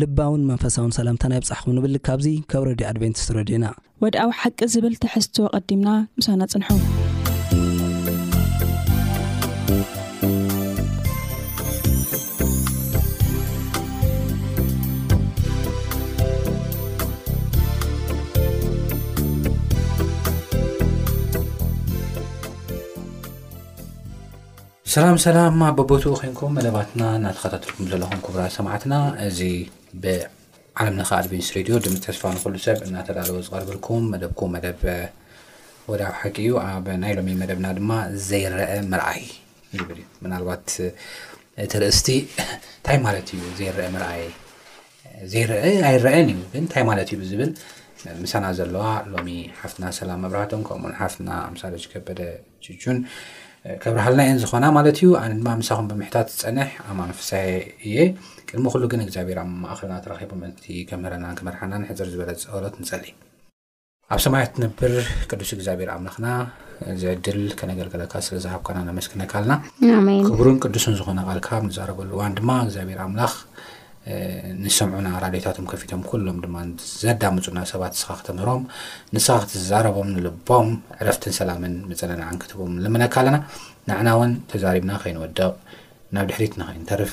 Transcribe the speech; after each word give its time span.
ልባውን 0.00 0.42
መንፈሳውን 0.50 0.92
ሰላምታናይ 0.98 1.40
ብጻሕኹም 1.44 1.74
ንብል 1.76 1.96
ካብዙ 2.08 2.26
ከብ 2.52 2.62
ረዲዩ 2.70 2.86
ኣድቨንቲስ 2.92 3.26
ረድዩና 3.38 3.64
ወድኣዊ 4.04 4.30
ሓቂ 4.40 4.58
ዝብል 4.74 4.94
ትሕዝትዎ 5.04 5.46
ቐዲምና 5.64 5.88
ምሳና 6.20 6.40
ፅንሑ 6.52 6.68
ሰላም 24.92 25.16
ሰላም 25.24 25.60
ኣቦቦትኡ 25.66 26.10
ኮይንኩም 26.20 26.54
መደባትና 26.58 27.02
እናተኸታተልኩም 27.18 27.86
ዘለኹም 27.90 28.20
ክቡራ 28.24 28.42
ሰማዕትና 28.56 28.94
እዚ 29.26 29.38
ብዓለምለኻ 30.02 31.10
ኣድቨንስ 31.20 31.48
ሬድዮ 31.56 31.74
ድሚ 31.84 31.94
ተስፋ 32.06 32.22
ንክሉ 32.34 32.54
ሰብ 32.64 32.78
እናተዳለዎ 32.88 33.36
ዝቐርብልኩም 33.46 34.02
መደብኩም 34.12 34.50
መደብ 34.56 34.80
ወዳብ 35.90 36.12
ሓቂ 36.22 36.36
እዩ 36.44 36.50
ኣብ 36.64 36.86
ናይ 37.02 37.12
ሎሚ 37.18 37.28
መደብና 37.42 37.66
ድማ 37.78 37.90
ዘይረአ 38.28 38.72
ምርኣይ 38.94 39.22
ዝብል 39.76 39.98
እዩ 40.02 40.26
ናልባት 40.32 40.66
እቲርእስቲ 41.66 42.08
እንታይ 42.24 42.98
ማለት 43.06 43.28
ዩ 43.36 43.38
ይ 43.64 43.68
ኣይረአን 45.90 46.26
እዩ 46.34 46.40
ንታይ 46.66 46.82
ማለት 46.90 47.08
እዩ 47.12 47.16
ብዝብል 47.22 47.50
ምሳና 48.24 48.44
ዘለዋ 48.58 48.84
ሎሚ 49.14 49.28
ሓፍትና 49.62 49.84
ሰላም 50.00 50.18
መብራህቶም 50.26 50.62
ከምውን 50.68 50.94
ሓፍትና 51.00 51.30
ኣምሳሊ 51.50 51.72
ዝከበደ 51.84 52.20
ቹን 52.82 52.96
ከብ 53.82 53.94
ርሃልና 53.96 54.20
እየን 54.26 54.38
ዝኾና 54.42 54.64
ማለት 54.76 54.96
እዩ 55.00 55.10
ኣነ 55.22 55.32
ድማ 55.40 55.48
ምሳኹም 55.58 55.86
ብምሕታት 55.90 56.28
ዝፀንሕ 56.38 56.70
ኣማ 56.92 57.00
ንፍሳሒ 57.10 57.50
እየ 57.88 57.96
ቅድሚ 58.48 58.64
ኩሉ 58.72 58.82
ግን 58.92 59.00
እግዚኣብሔር 59.04 59.38
ኣብ 59.42 59.48
ማእኸልና 59.64 59.98
ተራኪቡ 60.04 60.32
ምልቲ 60.40 60.64
ከምህረና 60.88 61.26
ክመርሓና 61.38 61.72
ንሕፅር 61.82 62.08
ዝበለ 62.12 62.30
ዝፀሎት 62.42 62.74
ንፀሊ 62.82 63.04
ኣብ 64.14 64.20
ሰማያ 64.24 64.42
ትነብር 64.56 64.94
ቅዱስ 65.30 65.50
እግዚኣብሔር 65.56 65.90
ኣምላኽና 65.94 66.26
ዝዕድል 67.02 67.40
ከነገልገለካ 67.60 68.14
ስዝሃብካና 68.28 68.78
ኣመስኪነካኣልና 68.94 69.54
ክቡርን 70.28 70.58
ቅዱስን 70.64 70.96
ዝኾነ 71.00 71.18
ቃል 71.28 71.40
ከብ 71.48 71.62
ንዛረበሉ 71.68 72.10
እዋን 72.16 72.34
ድማ 72.40 72.50
እግዚኣብሔር 72.66 73.00
ኣምላኽ 73.06 73.32
ንሰምዑና 74.62 75.08
ራድዮታቶም 75.24 75.66
ከፊቶም 75.72 76.00
ኩሎም 76.10 76.38
ድማ 76.44 76.56
ዘዳምፁ 77.02 77.44
ናብ 77.56 77.66
ሰባት 77.72 77.94
ስኻ 78.00 78.08
ክተምህሮም 78.20 78.62
ንስኻ 79.14 79.34
ክትዛረቦም 79.42 80.08
ንልቦም 80.14 80.68
ዕረፍትን 81.00 81.34
ሰላምን 81.38 81.74
ምፀነናዓን 81.90 82.38
ክትቦም 82.42 82.72
ልምነካ 82.84 83.14
ኣለና 83.22 83.36
ንዕና 83.90 84.08
እውን 84.16 84.32
ተዛሪብና 84.52 84.92
ኸይንወደቕ 85.04 85.52
ናብ 86.16 86.26
ድሕሪት 86.30 86.54
ናኸኢንተርፍ 86.62 87.12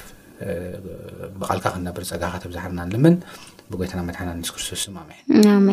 ብቓልካ 1.40 1.66
ክነብር 1.78 2.04
ፀጋኻ 2.12 2.34
ተብዛሓርናን 2.44 2.92
ልምን 2.96 3.16
ብጎይታና 3.72 4.02
መድሓና 4.10 4.30
ንስ 4.42 4.52
ክርስቶስ 4.58 4.86
ኣን 5.06 5.68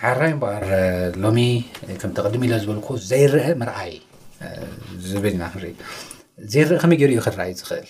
ሓራይ 0.00 0.32
በር 0.40 0.64
ሎሚ 1.24 1.40
ከም 2.00 2.10
ተቅድሚ 2.16 2.42
ኢሎ 2.48 2.54
ዝበልኩ 2.62 2.88
ዘይርአ 3.10 3.46
መርኣይ 3.60 3.92
ዝብልኢና 5.10 5.44
ክኢ 5.54 5.70
ዘይርአ 6.54 6.80
ከመይ 6.82 6.98
ገይሩዩ 7.00 7.20
ክረኣይ 7.26 7.52
ዝክእል 7.60 7.86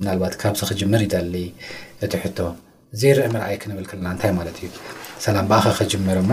ምናልባት 0.00 0.34
ካብዚ 0.40 0.60
ክጅምር 0.70 1.00
ዩዘሊ 1.04 1.34
እቲ 2.04 2.12
ሕቶ 2.24 2.38
ዘይርአ 3.00 3.22
ምርኣይ 3.32 3.56
ክንብል 3.62 3.86
ከለና 3.90 4.10
እንታይ 4.14 4.30
ማለት 4.36 4.56
እዩ 4.64 4.68
ሰላም 5.24 5.46
በኣኸ 5.50 5.64
ከጅምር 5.78 6.18
እሞ 6.22 6.30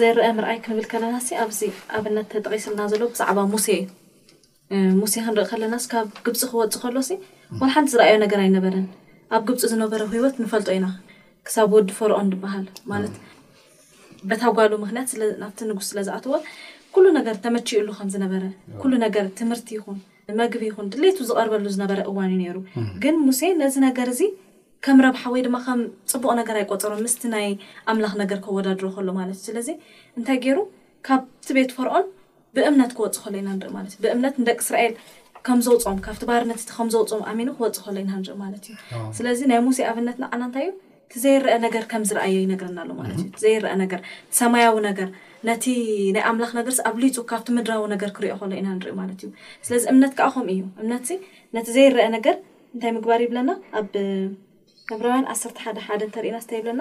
ዘይርአ 0.00 0.28
ምርኣይ 0.36 0.58
ክንብል 0.66 0.86
ከለናሲ 0.92 1.28
ኣብዚ 1.44 1.60
ኣብነት 1.98 2.28
ተጠቂስልና 2.34 2.82
ዘሎ 2.92 3.02
ብዛዕባ 3.14 3.40
ሙሴ 3.54 3.66
ሙሴ 5.00 5.14
ክንርኢ 5.26 5.46
ከለናስ 5.52 5.84
ካብ 5.92 6.06
ግብፂ 6.26 6.40
ክወፅ 6.52 6.76
ከሎሲ 6.84 7.10
ዋን 7.62 7.72
ሓንቲ 7.74 7.88
ዝረኣዩ 7.94 8.16
ነገር 8.24 8.38
ኣይነበረን 8.44 8.86
ኣብ 9.36 9.42
ግብፂ 9.50 9.60
ዝነበረ 9.72 10.00
ሂወት 10.14 10.36
ንፈልጦ 10.44 10.68
ኢና 10.78 10.86
ክሳብ 11.48 11.70
ወዲ 11.76 11.90
ፈርኦን 11.98 12.30
ድበሃል 12.32 12.66
ማለት 12.92 13.14
በታጓሉ 14.28 14.72
ምክንያት 14.84 15.10
ናብቲ 15.42 15.58
ንጉስ 15.70 15.88
ስለዝኣትወ 15.92 16.32
ኩሉ 16.94 17.06
ነገር 17.18 17.36
ተመችኡሉ 17.44 17.88
ከምዝነበረ 17.98 18.42
ኩሉ 18.82 18.92
ነገር 19.06 19.24
ትምህርቲ 19.38 19.68
ይኹን 19.78 19.98
መግቢ 20.40 20.62
ይኹን 20.68 20.86
ድሌቱ 20.92 21.18
ዝቀርበሉ 21.28 21.66
ዝነበረ 21.74 21.98
እዋን 22.10 22.30
እዩ 22.34 22.36
ነሩ 22.48 22.56
ግን 23.04 23.16
ሙሴ 23.26 23.42
ነዚ 23.62 23.74
ነገር 23.88 24.08
እዚ 24.14 24.22
ከም 24.84 24.98
ረብሓ 25.06 25.22
ወይ 25.34 25.42
ድማ 25.46 25.56
ከም 25.66 25.80
ፅቡቅ 26.12 26.32
ነገር 26.40 26.56
ኣይቆፀሮም 26.60 27.00
ምስቲ 27.06 27.22
ናይ 27.34 27.46
ኣምላኽ 27.90 28.14
ነገር 28.22 28.38
ከወዳድሮ 28.44 28.86
ከሎ 28.96 29.08
ማለት 29.20 29.36
እዩ 29.38 29.44
ስለዚ 29.50 29.68
እንታይ 30.18 30.38
ገይሩ 30.44 30.58
ካብቲ 31.08 31.46
ቤት 31.58 31.70
ፈርኦም 31.76 32.06
ብእምነት 32.56 32.90
ክወፅ 32.98 33.16
ከሉ 33.24 33.34
ኢና 33.42 33.48
ንርኢ 33.60 33.70
ማለት 33.76 33.92
እዩ 33.96 34.00
ብእምነት 34.04 34.34
ንደቂ 34.42 34.58
እስራኤል 34.66 34.94
ከምዘውፅኦም 35.46 35.98
ካብቲ 36.06 36.22
ባህርነትቲ 36.30 36.70
ከምዘውፅኦም 36.78 37.22
ኣሚኑ 37.32 37.48
ክወፅእ 37.58 37.82
ከሉ 37.86 37.96
ኢና 38.04 38.12
ንርኢ 38.22 38.36
ማለት 38.44 38.66
እዩ 38.70 38.76
ስለዚ 39.18 39.40
ናይ 39.52 39.60
ሙሴ 39.68 39.80
ኣብነት 39.92 40.18
ንዓና 40.24 40.42
እንታይ 40.48 40.66
እዩ 40.70 40.74
ቲዘይርአ 41.14 41.56
ነገር 41.66 41.82
ከም 41.90 42.02
ዝርኣዮ 42.10 42.36
ይነግርና 42.44 42.78
ኣሎ 42.84 42.90
ማለት 43.00 43.18
እዩ 43.24 43.30
ዘይርአ 43.44 43.72
ነገር 43.84 44.00
ሰማያዊ 44.40 44.76
ነገር 44.90 45.08
ነቲ 45.48 45.66
ናይ 46.14 46.22
ኣምላኽ 46.30 46.50
ነገር 46.58 46.74
ኣብ 46.88 46.96
ልፁ 47.02 47.16
ካብቲ 47.30 47.46
ምድራዊ 47.56 47.80
ነገር 47.94 48.10
ክሪኦ 48.16 48.34
ከሎ 48.40 48.50
ኢና 48.60 48.68
ንሪኢ 48.76 48.92
ማለት 49.00 49.20
እዩ 49.24 49.30
ስለዚ 49.66 49.84
እምነት 49.92 50.12
ከዓ 50.18 50.26
ከምኡ 50.34 50.48
እዩ 50.54 50.62
እምነት 50.82 51.02
ዚ 51.10 51.14
ነቲ 51.56 51.66
ዘይረአ 51.76 52.06
ነገር 52.16 52.36
እንታይ 52.74 52.92
ምግባር 52.96 53.20
ይብለና 53.24 53.50
ኣብ 53.80 53.88
ገብረውያን 54.90 55.26
ዓሰርተ 55.32 55.58
ሓደ 55.64 55.78
ሓደ 55.88 56.00
እንተርኢና 56.08 56.38
ስታ 56.44 56.52
ይብለና 56.60 56.80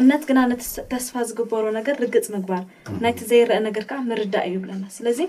እምነት 0.00 0.24
ግና 0.30 0.38
ነ 0.52 0.56
ተስፋ 0.92 1.14
ዝግበሮ 1.28 1.64
ነገር 1.78 1.94
ርግፅ 2.04 2.26
ምግባር 2.36 2.62
ናይቲ 3.04 3.20
ዘይረአ 3.32 3.58
ነገር 3.68 3.86
ከዓ 3.92 3.98
ምርዳእ 4.10 4.46
እዩ 4.50 4.56
ይብለና 4.58 4.84
ስለዚ 4.98 5.20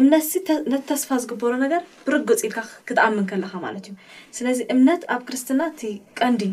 እምነት 0.00 0.24
ነቲ 0.72 0.82
ተስፋ 0.92 1.08
ዝግበሮ 1.24 1.52
ነገር 1.64 1.82
ብርግፅ 2.06 2.40
ኢልካ 2.48 2.58
ክትኣምን 2.88 3.26
ከለካ 3.32 3.52
ማለት 3.66 3.84
እዩ 3.90 3.94
ስለዚ 4.38 4.58
እምነት 4.76 5.04
ኣብ 5.16 5.22
ክርስትና 5.28 5.62
ቲ 5.82 5.92
ቀንዲ 6.20 6.44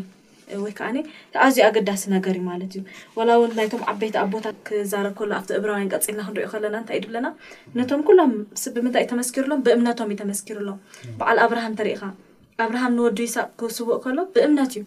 ወይ 0.64 0.72
ከዓ 0.78 0.86
ኒ 0.94 0.98
ኣዝዩ 1.44 1.58
ኣገዳሲ 1.68 2.02
ነገር 2.14 2.34
እዩ 2.38 2.44
ማለት 2.50 2.70
እዩ 2.76 2.80
ዋላው 3.18 3.42
ናይቶም 3.58 3.82
ዓበይቲ 3.92 4.16
ኣ 4.22 4.24
ቦታ 4.34 4.46
ክዛረብ 4.68 5.14
ከሎ 5.18 5.30
ኣብቲ 5.38 5.50
እብራውያን 5.58 5.88
ቀፂልና 5.94 6.20
ክንሪኦ 6.26 6.48
ከለና 6.52 6.76
እንታይ 6.82 6.98
ድብለና 7.04 7.28
ነቶም 7.78 8.02
ኩሎም 8.08 8.32
ስብምንታይ 8.64 9.06
ተመስኪሩሎም 9.12 9.62
ብእምነቶም 9.68 10.12
እይተመስኪሩሎም 10.14 10.78
በዓል 11.20 11.40
ኣብርሃም 11.46 11.74
እተሪኢካ 11.76 12.04
ኣብርሃም 12.66 12.92
ንወዱ 12.98 13.18
ይስቅ 13.28 13.46
ክስውቅ 13.62 13.96
ከሎ 14.06 14.18
ብእምነት 14.36 14.74
እዩ 14.78 14.84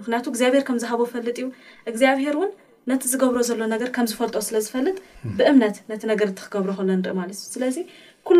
ምክንያቱ 0.00 0.24
እግዚኣብሄር 0.32 0.64
ከም 0.68 0.80
ዝሃቦ 0.84 1.00
ይፈልጥ 1.08 1.36
እዩ 1.42 1.46
እግዚኣብሄር 1.92 2.34
እውን 2.38 2.50
ነቲ 2.90 3.02
ዝገብሮ 3.12 3.40
ዘሎ 3.50 3.60
ነገር 3.74 3.88
ከም 3.96 4.06
ዝፈልጦ 4.10 4.36
ስለዝፈልጥ 4.48 4.96
ብእምነት 5.38 5.76
ነቲ 5.90 6.02
ነገርቲ 6.12 6.38
ክገብሮ 6.46 6.70
ከሎ 6.80 6.86
ንርኢ 7.00 7.14
ማለት 7.20 7.36
እዩ 7.42 7.48
ስለዚ 7.54 7.76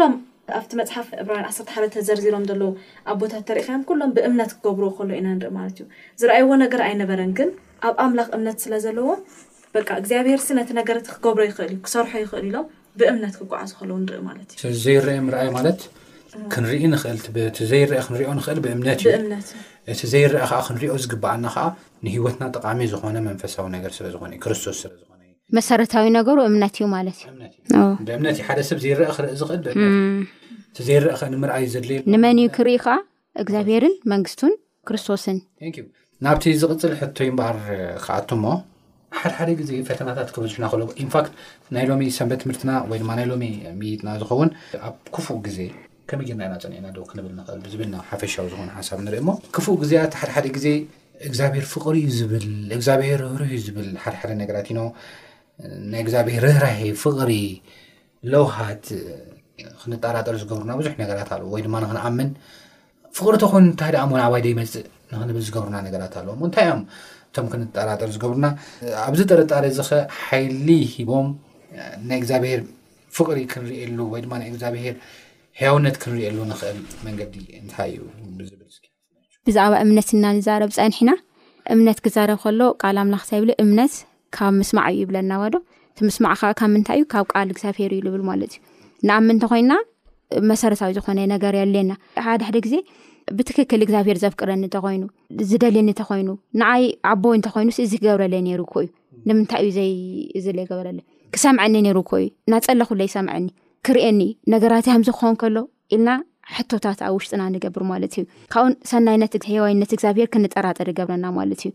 ሎም 0.01 0.13
ኣብቲ 0.59 0.73
መፅሓፍ 0.81 1.09
ዕብራን 1.23 1.47
ዓርተ 1.51 1.69
ሓበተ 1.75 1.95
ዘርዚሮም 2.09 2.45
ዘለዎ 2.51 2.71
ኣቦታት 3.13 3.45
ተሪእካዮ 3.49 3.79
ኩሎም 3.91 4.11
ብእምነት 4.17 4.51
ክገብር 4.57 4.85
ከሎ 4.99 5.09
ኢና 5.21 5.29
ንርኢ 5.39 5.53
ማለት 5.59 5.79
እዩ 5.81 5.87
ዝርኣይዎ 6.21 6.49
ነገር 6.65 6.81
ኣይነበረን 6.89 7.33
ግን 7.39 7.51
ኣብ 7.89 7.95
ኣምላኽ 8.05 8.29
እምነት 8.37 8.59
ስለዘለዎ 8.65 9.07
በ 9.75 9.83
እግዚኣብሔር 10.01 10.41
ነቲ 10.61 10.71
ነገርቲ 10.81 11.07
ክገብሮ 11.17 11.43
ይኽእልዩ 11.51 11.79
ክሰርሖ 11.87 12.13
ይኽእል 12.25 12.47
ኢሎም 12.51 12.67
ብእምነት 13.01 13.35
ክጓዓዝ 13.41 13.73
ከሉ 13.81 13.91
ንርኢ 14.05 14.21
ማለት 14.31 14.49
እዩዘይርአ 14.71 15.17
ምርኣይ 15.27 15.51
ማለት 15.59 15.81
ክንርኢ 16.55 16.81
ልቲዘይር 16.97 17.93
ክንሪኦ 18.09 18.31
ንኽእል 18.41 18.59
ብእምነት 18.67 19.01
እ 19.11 19.95
እቲ 19.95 20.01
ዘይረአ 20.13 20.43
ከዓ 20.51 20.59
ክንሪኦ 20.67 20.95
ዝግበኣና 21.05 21.47
ከዓ 21.55 21.65
ንሂወትና 22.07 22.43
ጠቃሚ 22.57 22.81
ዝኮነ 22.93 23.17
መንፈሳዊ 23.29 23.65
ነገር 23.77 23.91
ስለዝኾነዩ 23.99 24.39
ክርስቶስ 24.45 24.79
ስለዝኾነ 24.85 25.17
መሰረታዊ 25.57 26.07
ነገሩ 26.19 26.39
እምነት 26.51 26.75
እዩ 26.79 26.87
ማለት 26.97 27.19
እብእምነት 27.79 28.35
እዩ 28.41 28.45
ሓደ 28.49 28.61
ሰብ 28.69 28.79
ዘርአ 28.85 29.09
ክርኢ 29.17 29.33
ኽእል 29.39 30.37
ዘይረአ 30.87 31.15
ኸንምርኣይእዩ 31.21 31.73
ዘድለዩ 31.75 31.99
ንመን 32.13 32.37
እዩ 32.43 32.49
ክርኢ 32.57 32.77
ከዓ 32.85 32.95
እግዚኣብሔርን 33.43 33.95
መንግስቱን 34.13 34.53
ክርስቶስን 34.89 35.39
ናብቲ 36.25 36.45
ዝቕፅል 36.63 36.93
ሕቶይ 37.01 37.31
ምባር 37.35 37.57
ከኣት 38.05 38.31
ሞ 38.43 38.47
ሓደ 39.19 39.33
ሓደ 39.39 39.51
ግዜ 39.61 39.71
ፈተናታት 39.89 40.29
ክበዙሕና 40.35 40.65
ክሎ 40.73 40.81
ንፋት 41.07 41.27
ናይ 41.77 41.85
ሎሚ 41.91 42.03
ሰንበት 42.17 42.41
ትምርትና 42.43 42.71
ወይ 42.91 42.99
ድማ 43.03 43.11
ናይ 43.19 43.27
ሎሚ 43.31 43.45
ሚይጥና 43.81 44.09
ዝኸውን 44.21 44.51
ኣብ 44.89 44.95
ክፉእ 45.15 45.39
ግዜ 45.47 45.59
ከመይ 46.11 46.27
ግርናኢና 46.29 46.55
ፀኒዕና 46.63 46.87
ዶ 46.99 47.01
ክንብል 47.11 47.33
ንኽእል 47.39 47.61
ብዝብል 47.65 47.89
ናብ 47.95 48.03
ሓፈሻዊ 48.11 48.47
ዝኮኑ 48.53 48.69
ሓሳብ 48.79 49.01
ንርኢሞ 49.07 49.31
ክፉ 49.57 49.67
ግዜት 49.83 50.13
ሓደሓደ 50.21 50.47
ግዜ 50.57 50.67
እግዚኣብሔር 51.29 51.67
ፍቕሪ 51.73 51.97
ዩ 52.07 52.11
ዝብል 52.19 52.47
እግዚኣብሄር 52.77 53.21
ር 53.41 53.49
ዩ 53.53 53.57
ዝብል 53.67 53.89
ሓደሓደ 54.05 54.31
ነገራት 54.43 54.69
ኢኖ 54.75 54.81
ናይ 55.93 56.01
እግዚኣብሔር 56.05 56.43
ርህራሂ 56.49 56.81
ፍቕሪ 57.03 57.33
ለውሃት 58.33 58.85
ክንጠራጠሪ 59.83 60.35
ዝገብሩና 60.43 60.73
ብዙሕ 60.81 60.93
ነገራት 61.03 61.31
ኣለዎ 61.37 61.49
ወይ 61.55 61.63
ድማ 61.67 61.77
ንክንኣምን 61.85 62.29
ፍቅሪ 63.19 63.35
ቲኹን 63.43 63.63
እንታይ 63.71 63.91
ደኣ 63.95 64.03
ሞና 64.11 64.21
ኣባይዶ 64.29 64.47
ይመፅእ 64.53 64.85
ንክንብል 65.13 65.43
ዝገብርና 65.49 65.77
ነገራት 65.87 66.15
ኣለዎ 66.21 66.35
ሞ 66.41 66.45
እንታይ 66.49 66.67
እዮም 66.69 66.83
እቶም 67.29 67.47
ክንጠራጠር 67.53 68.09
ዝገብርና 68.17 68.47
ኣብዚ 69.07 69.21
ጥርጣሪ 69.33 69.65
ዚ 69.79 69.81
ኸ 69.89 69.99
ሓይሊ 70.25 70.69
ሂቦም 70.95 71.29
ናይ 72.11 72.19
እግዚኣብሄር 72.21 72.61
ፍቅሪ 73.17 73.39
ክንርኤሉ 73.53 73.99
ወይድማ 74.13 74.33
ናይ 74.43 74.49
እግዚኣብሄር 74.53 74.95
ሃያውነት 75.61 75.97
ክንሪኤሉ 76.03 76.39
ንክእል 76.53 76.79
መንገዲ 77.07 77.35
እንታይ 77.63 77.91
እዩ 77.97 78.03
ብዝብል 78.41 78.61
ብዛዕባ 79.49 79.75
እምነት 79.85 80.09
እና 80.17 80.25
ንዛረብ 80.37 80.71
ፀኒሕና 80.79 81.11
እምነት 81.75 81.99
ክዛረብ 82.05 82.39
ከሎ 82.43 82.61
ቃል 82.83 82.97
ኣምላክሳይብል 83.03 83.51
እምነት 83.63 83.95
ካብ 84.37 84.53
ምስማዕ 84.61 84.87
እዩ 84.93 85.01
ይብለና 85.03 85.31
ዎ 85.43 85.47
ዶ 85.55 85.59
እቲ 85.93 85.99
ምስማዕ 86.09 86.33
ከዓ 86.41 86.51
ካብ 86.61 86.71
ምንታይ 86.75 86.99
እዩ 87.01 87.05
ካብ 87.15 87.27
ቃል 87.33 87.49
ግዚብሄር 87.57 87.93
እዩ 87.97 88.03
ልብል 88.07 88.23
ማለት 88.31 88.53
እዩ 88.57 88.70
ንኣሚ 89.09 89.27
እንተኮይንና 89.35 89.75
መሰረታዊ 90.51 90.91
ዝኮነ 90.97 91.21
ነገር 91.35 91.55
ኣሌየና 91.65 91.93
ሓደ 92.27 92.41
ሓደ 92.49 92.57
ግዜ 92.67 92.75
ብትክክል 93.37 93.81
እግዚኣብሄር 93.87 94.19
ዘፍቅረኒ 94.25 94.63
እተኮይኑ 94.69 95.03
ዝደልየኒ 95.51 95.89
እተኮይኑ 95.95 96.29
ንኣይ 96.61 96.85
ዓቦይ 97.11 97.35
እንተኮይኑስ 97.39 97.79
እዚ 97.87 97.93
ክገብረለ 98.03 98.35
እዩንምይዩ 98.41 98.63
ብክሰምኒ 101.33 101.87
ኮእዩ 102.11 102.27
ናፀለኩለ 102.53 103.01
ይሰምዐኒ 103.09 103.45
ክርኤኒ 103.87 104.21
ነገራት 104.53 104.87
ከምዚ 104.93 105.09
ክኾን 105.17 105.35
ከሎ 105.43 105.57
ኢልና 105.95 106.11
ሕቶታት 106.55 107.01
ኣብ 107.09 107.13
ውሽጥና 107.17 107.43
ንገብር 107.55 107.83
ማለት 107.93 108.15
እዩ 108.17 108.23
ካብኡ 108.53 108.73
ሰናይነትሃዋይነት 108.93 109.91
እግዚኣብሄር 109.97 110.29
ክንጠራጠሪ 110.35 110.91
ገብረና 110.99 111.27
ማለት 111.39 111.61
እዩ 111.67 111.71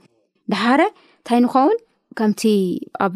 ድሓ 0.54 0.66
ንታይ 0.82 1.40
ንኸውን 1.46 1.78
ከምቲኣብ 2.22 3.16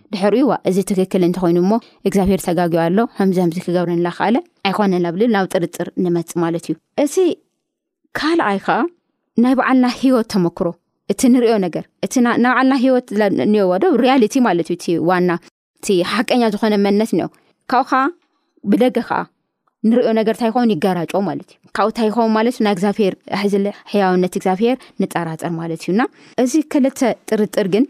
ድሕሪዋ 0.13 0.51
እዚ 0.69 0.77
ትክክል 0.91 1.21
እንተኮይኑ 1.27 1.57
ሞ 1.71 1.73
እግዚኣብሄር 2.07 2.41
ተጋግዮ 2.47 2.79
ኣሎ 2.85 2.97
ከምዚ 3.17 3.37
ከምዚ 3.43 3.57
ክገብር 3.65 3.89
ናካኣለ 4.07 4.35
ኣይኮነናብ 4.67 5.15
ናብ 5.33 5.45
ጥርጥር 5.53 5.87
ንመፅ 6.03 6.31
ማለት 6.43 6.65
እዩ 6.69 6.75
እዚ 7.03 7.15
ካልኣይ 8.19 8.59
ከዓ 8.65 8.77
ናይ 9.43 9.53
በዓልና 9.59 9.85
ሂወት 10.01 10.27
ተመክሮ 10.33 10.67
እቲ 11.11 11.21
ንሪኦ 11.33 11.53
ነገር 11.65 11.85
እና 12.21 12.27
ባዓልና 12.45 12.73
ሂወት 12.85 13.07
ዎዶ 13.71 13.83
ሪያልቲ 14.03 14.35
ማለት 14.47 14.69
እዩ 14.73 14.77
እ 15.01 15.05
ዋና 15.09 15.29
እ 15.93 15.97
ሓቀኛ 16.13 16.41
ዝኮነ 16.55 16.75
መነት 16.85 17.11
ኒ 17.17 17.21
ካብ 17.71 17.85
ከዓ 17.93 18.01
ብደገ 18.71 18.97
ከዓ 19.09 19.21
ንሪኦ 19.89 20.09
ነገር 20.19 20.35
እንታይ 20.37 20.51
ኮን 20.55 20.71
ይገራጮ 20.75 21.11
ማለት 21.29 21.49
እዩ 21.53 21.57
ካብኡ 21.77 21.87
እንታይ 21.91 22.07
ይኸውን 22.09 22.31
ማለት 22.37 22.55
ዩ 22.59 22.65
ናይ 22.67 22.75
ግዚብሄር 22.79 23.13
ኣሕ 23.37 23.43
ሕያውነት 23.93 24.33
ግዚብሄር 24.41 24.77
ንጠራፀር 25.03 25.51
ማለት 25.61 25.81
እዩናእዚ 25.85 26.53
ክልተ 26.73 26.99
ጥርጥርግን 27.29 27.85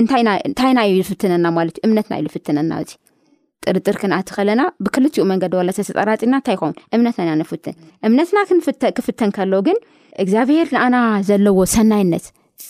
እንታይና 0.00 0.80
እዩ 0.90 0.98
ዝፍትነና 1.08 1.46
ማለት 1.58 1.76
እዩ 1.80 1.84
እምነትና 1.88 2.14
እዩ 2.20 2.26
ዝፍትነና 2.32 2.72
እዚ 2.82 2.90
ጥርጥር 3.70 3.96
ክንኣቲ 4.00 4.28
ከለና 4.36 4.62
ብክልኡ 4.84 5.14
መንገድ 5.30 5.52
ወለተጠራና 5.58 6.36
እምነትና 8.08 8.44
ክፍተን 8.98 9.30
ከሎ 9.36 9.54
ግን 9.68 9.78
እግዚኣብሄር 10.22 10.68
ንኣና 10.76 10.96
ዘለዎ 11.28 11.58
ሰናይነት 11.76 12.26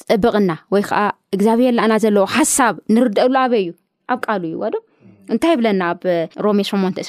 ፅብቕና 0.09 0.53
ወይ 0.75 0.83
ከዓ 0.89 0.99
እግዚኣብሄር 1.37 1.75
ኣና 1.85 1.93
ዘለዎ 2.05 2.25
ሓሳብ 2.37 2.75
ንርድአሉ 2.95 3.35
ኣበይ 3.43 3.63
እዩ 3.67 3.71
ኣብ 4.13 4.19
ቃሉ 4.27 4.43
እዩዋዶእንታይ 4.51 5.55
ብ 5.61 5.69
ኣሜ 6.51 6.59
ዩብብብስ 6.71 7.09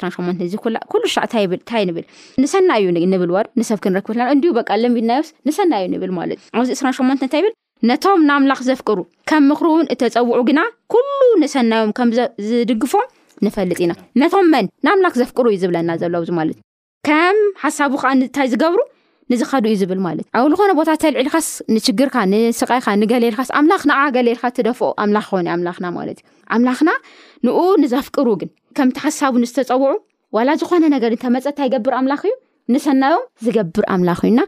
ዩብልእዩኣዚ 5.31 5.50
እስራ 6.77 6.94
እንታብል 7.16 7.51
ነቶም 7.88 8.22
ንኣምላኽ 8.28 8.60
ዘፍቅሩ 8.70 9.00
ከም 9.30 9.44
ምኽሪ 9.50 9.68
እውን 9.74 9.86
እተፀውዑ 9.94 10.40
ግና 10.48 10.60
ኩሉ 10.94 11.20
ንሰናዮም 11.42 11.92
ምዝድፎፈልጥኢቶምን 12.40 14.66
ንኣምላኽ 14.86 15.14
ዘፍቅሩ 15.22 15.46
እዩ 15.52 15.58
ዝብለና 15.62 15.92
ዘሎዚማምሓሳታይ 16.02 18.48
ዝገብሩ 18.54 18.80
ንዝኸዩ 19.31 19.74
ዝብልማት 19.84 20.18
እኣብ 20.26 20.46
ዝኾነ 20.54 20.72
ቦታ 20.80 20.90
ተልዕልካስ 21.04 21.48
ንግርካ 21.76 22.16
ንስቃይካ 22.34 22.88
ንገሌልካስ 23.02 23.50
ኣምላኽ 23.60 23.81
ዓ 24.00 24.02
ገሌልካ 24.16 24.44
ትደፍ 24.60 24.80
ኣም 25.04 25.12
ኾኣናማእዩኣምላኽና 25.30 26.90
ን 27.81 27.84
ዘፍሩ 27.94 28.28
ግ 28.44 28.46
ም 28.88 28.90
ሓሳቡዝፀውዑ 29.06 29.94
ላ 30.48 30.50
ዝኾነ 30.62 30.84
ነገርመፀታይገብር 30.98 31.94
ኣምላ 32.00 32.14
እዩ 32.24 32.34
ንሰናዮም 32.76 33.24
ዝገብር 33.46 33.84
ኣምላ 33.96 34.10
እዩና 34.28 34.40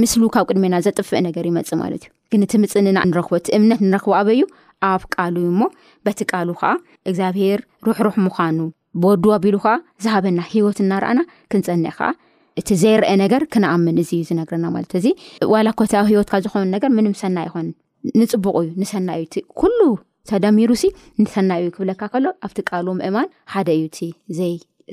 ምስሉ 0.02 0.22
ካብ 0.36 0.44
ቅድሜና 0.52 0.76
ዘጥፍአ 0.88 1.18
ነገር 1.28 1.44
ይመፅ 1.52 1.70
ማለት 1.84 2.04
እዩ 2.08 2.12
ግ 2.38 2.40
እቲ 2.48 2.54
ምፅንና 2.64 2.98
ንረክቦ 3.10 3.34
እቲ 3.42 3.48
እምነት 3.60 3.82
ንረክቡ 3.90 4.12
ኣበዩ 4.22 4.42
ኣብ 4.92 5.02
በቲ 6.08 6.20
ሉ 6.48 6.50
ከዓ 6.62 6.72
ግኣብሄር 7.12 7.60
ሩሕሩሕ 7.88 8.16
ኣሉዝሂወት 8.46 10.78
እናርኣና 10.86 11.20
ክንፀኒዕ 11.52 11.94
ከዓ 12.00 12.10
እቲ 12.60 12.70
ዘይርአ 12.82 13.10
ነገር 13.24 13.42
ክነኣምን 13.54 13.96
እዩ 14.02 14.12
ዝነግረና 14.30 14.66
ዚ 15.04 15.06
ዋኣብ 15.52 15.82
ወትካ 16.20 16.34
ዝኾኑ 16.46 16.64
ነገር 16.78 16.90
ምንሰና 16.98 17.38
ይኮንን 17.48 17.74
ንፅቡቅ 18.22 18.56
እዩ 18.64 18.68
ንሰና 18.82 19.10
እዩ 19.22 19.34
ኩሉ 19.60 19.80
ተደሚሩ 20.30 20.72
ሲ 20.82 20.86
ንሰና 21.24 21.52
እዩ 21.62 21.68
ክብለካ 21.76 22.02
ከሎ 22.14 22.26
ኣብቲ 22.48 22.58
ቃሉ 22.70 22.88
ምእማን 23.00 23.28
ሓደ 23.54 23.70
እዩ 23.84 23.88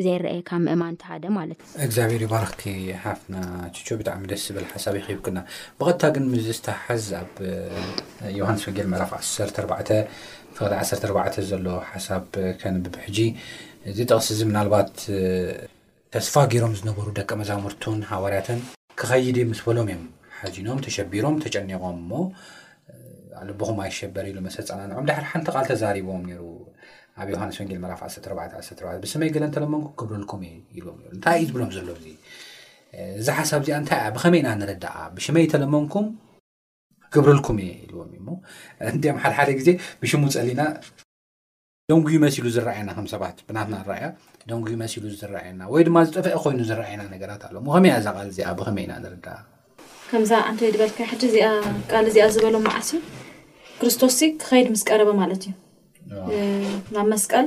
ዘይረአየካ 0.04 0.50
ምእማን 0.64 0.94
ቲ 1.00 1.02
ሓደ 1.10 1.24
ማለት 1.36 1.58
እዩ 1.66 1.76
እግዚኣብሔር 1.86 2.22
ባረኽኪ 2.32 2.62
ሃፍና 3.04 3.34
ቹ 3.84 3.96
ብጣዕሚ 4.00 4.22
ደስ 4.32 4.42
ዝብል 4.48 4.64
ሓሳብ 4.72 4.94
ይኽብኩና 5.00 5.38
ብቐድታ 5.78 6.02
ግን 6.16 6.24
ምዚ 6.32 6.46
ስተሓዝ 6.58 7.06
ኣብ 7.20 7.32
ዮሃንስ 8.38 8.64
መንጌል 8.68 8.88
መራፍ 8.94 9.12
14 9.46 9.94
ፍ 10.56 10.98
14 10.98 11.40
ዘሎ 11.52 11.64
ሓሳብ 11.92 12.26
ከንብብ 12.60 12.94
ሕጂ 13.06 13.18
እዚ 13.90 13.98
ጠቕሲ 14.10 14.28
እዚ 14.34 14.40
ናልባት 14.56 14.92
ተስፋ 16.14 16.34
ገሮም 16.52 16.74
ዝነበሩ 16.80 17.06
ደቂ 17.20 17.30
መዛሙርቱን 17.40 17.98
ሃዋርያትን 18.10 18.60
ክኸይድ 19.00 19.38
ምስ 19.50 19.60
በሎም 19.68 19.88
እዮም 19.94 20.04
ሓዚኖም 20.40 20.78
ተሸቢሮም 20.84 21.36
ተጨኒቖም 21.44 21.96
እሞ 22.02 22.12
ልቦኹም 23.48 23.78
ይሸበር 23.90 24.24
ኢሉ 24.30 24.38
መሰፃና 24.46 24.80
ንኦ 24.90 24.98
ድሕሪ 25.08 25.24
ሓንቲ 25.32 25.46
ቃል 25.54 25.64
ተዛሪቦዎም 25.70 26.22
ሩ 26.40 26.42
ኣብ 27.20 27.28
ዮሃንስ 27.34 27.56
ወንጌል 27.60 27.78
መራፍ 27.84 28.00
ብስመይ 29.04 29.30
ለን 29.42 29.52
ተለመኩ 29.56 29.84
ክብርልኩም 30.00 30.42
ዎንታይእዩ 31.08 31.46
ዝብሎም 31.50 31.70
ዘለ 31.76 31.88
እዛ 33.20 33.28
ሓሳብ 33.38 33.60
እዚንታ 33.64 33.92
ብኸመይ 34.16 34.42
ና 34.44 34.48
ንርዳ 34.60 34.84
ብሽመይ 35.16 35.46
ተለመኩም 35.54 36.06
ክብርልኩም 37.14 37.58
እየ 37.64 37.72
ልዎምእ 37.90 38.22
እንዮም 38.92 39.18
ሓደሓደ 39.22 39.50
ግዜ 39.60 39.68
ብሽሙ 40.02 40.22
ፀሊና 40.36 40.62
ደንጉይመሲሉ 41.90 42.46
ዝረኣየና 42.54 42.90
ከምሰባት 42.96 43.36
ብናፍና 43.48 43.76
ያ 44.04 44.08
ደንመሉ 44.50 45.02
ዝየና 45.20 45.60
ወይድማ 45.74 45.98
ዝጠፍአ 46.06 46.34
ኮይኑ 46.44 46.60
ዝየና 46.70 47.02
ነራት 47.12 47.42
ኣሎመይ 47.48 47.94
ዛዚብመይና 48.06 48.92
ርዳ 49.14 49.28
ከ 50.10 50.14
ን 50.18 50.56
ድበል 50.72 50.90
ዚእዚኣ 52.14 52.28
ዝበሎዓሱ 52.34 52.90
ክርስቶስ 53.80 54.18
ክኸይድ 54.42 54.68
ምስ 54.74 54.82
ቀረበ 54.88 55.10
ማለት 55.22 55.42
እዩ 55.48 55.50
ናብ 56.94 57.06
መስቀል 57.14 57.46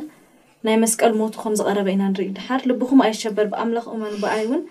ናይ 0.67 0.75
መስቀል 0.83 1.13
ሞቱ 1.21 1.33
ከም 1.43 1.53
ዝቀረበ 1.59 1.87
ኢና 1.93 2.03
ንርኢ 2.11 2.27
ድሓር 2.37 2.61
ልብኹም 2.69 2.99
ኣይሸበር 3.05 3.45
ብኣምላኽ 3.53 3.85
እመኑ 3.95 4.13
ብኣይ 4.23 4.41
እውን 4.47 4.61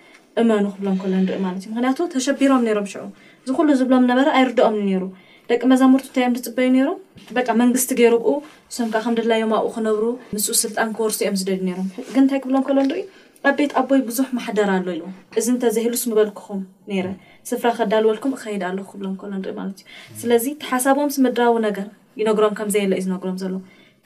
እመኑ 0.41 0.65
ክብሎም 0.75 0.95
ከሎ 1.01 1.11
ንሪኢ 1.23 1.39
ማለት 1.45 1.61
እዩ 1.63 1.67
ምክንያቱ 1.73 1.97
ተሸቢሮም 2.13 2.63
ነይሮም 2.67 2.87
ሽዑ 2.91 3.03
እዝኩሉ 3.45 3.67
ዝብሎም 3.79 4.05
ነበረ 4.11 4.27
ኣይርድኦም 4.39 4.77
ነሩ 4.89 5.03
ደቂ 5.51 5.61
መዛሙርቱ 5.71 6.07
እንታይ 6.09 6.23
እዮም 6.25 6.35
ትፅበዩ 6.39 6.67
ነይሩ 6.75 6.89
በቃ 7.37 7.47
መንግስቲ 7.61 7.91
ገይሩ 8.01 8.15
ብኡ 8.25 8.33
ስም 8.75 8.87
ከዓ 8.93 9.01
ከም 9.05 9.13
ደድላዮም 9.19 9.53
ኣብኡ 9.59 9.71
ክነብሩ 9.77 10.03
ምስ 10.35 10.45
ስልጣን 10.63 10.89
ክወርሲ 10.97 11.19
እኦም 11.27 11.37
ዝደዩ 11.41 11.59
ነይሮም 11.69 11.87
ግን 12.13 12.19
እንታይ 12.25 12.41
ክብሎም 12.43 12.63
ከሎ 12.67 12.77
ንርኢ 12.89 13.01
ኣቤት 13.49 13.71
ኣቦይ 13.79 13.99
ብዙሕ 14.07 14.27
ማሕደር 14.37 14.69
ኣሎ 14.77 14.87
ኢዎ 14.97 15.03
እዚ 15.39 15.45
እንተዘህሉስ 15.53 16.01
ምበልክኹም 16.11 16.61
ነረ 16.89 17.07
ስፍራ 17.49 17.67
ከዳልበልኩም 17.77 18.33
ከይደ 18.41 18.63
ኣለ 18.69 18.79
ክብሎም 18.89 19.13
ከሎ 19.21 19.29
ንርኢ 19.41 19.53
ማለት 19.59 19.77
እዩ 19.81 19.85
ስለዚ 20.21 20.45
ተሓሳቦም 20.63 21.11
ስ 21.15 21.23
ምድራዊ 21.25 21.53
ነገር 21.67 21.87
ይነግሮም 22.21 22.53
ከምዘየለ 22.59 22.93
ዩ 22.99 23.03
ዝነግሮም 23.05 23.37
ዘለ 23.43 23.55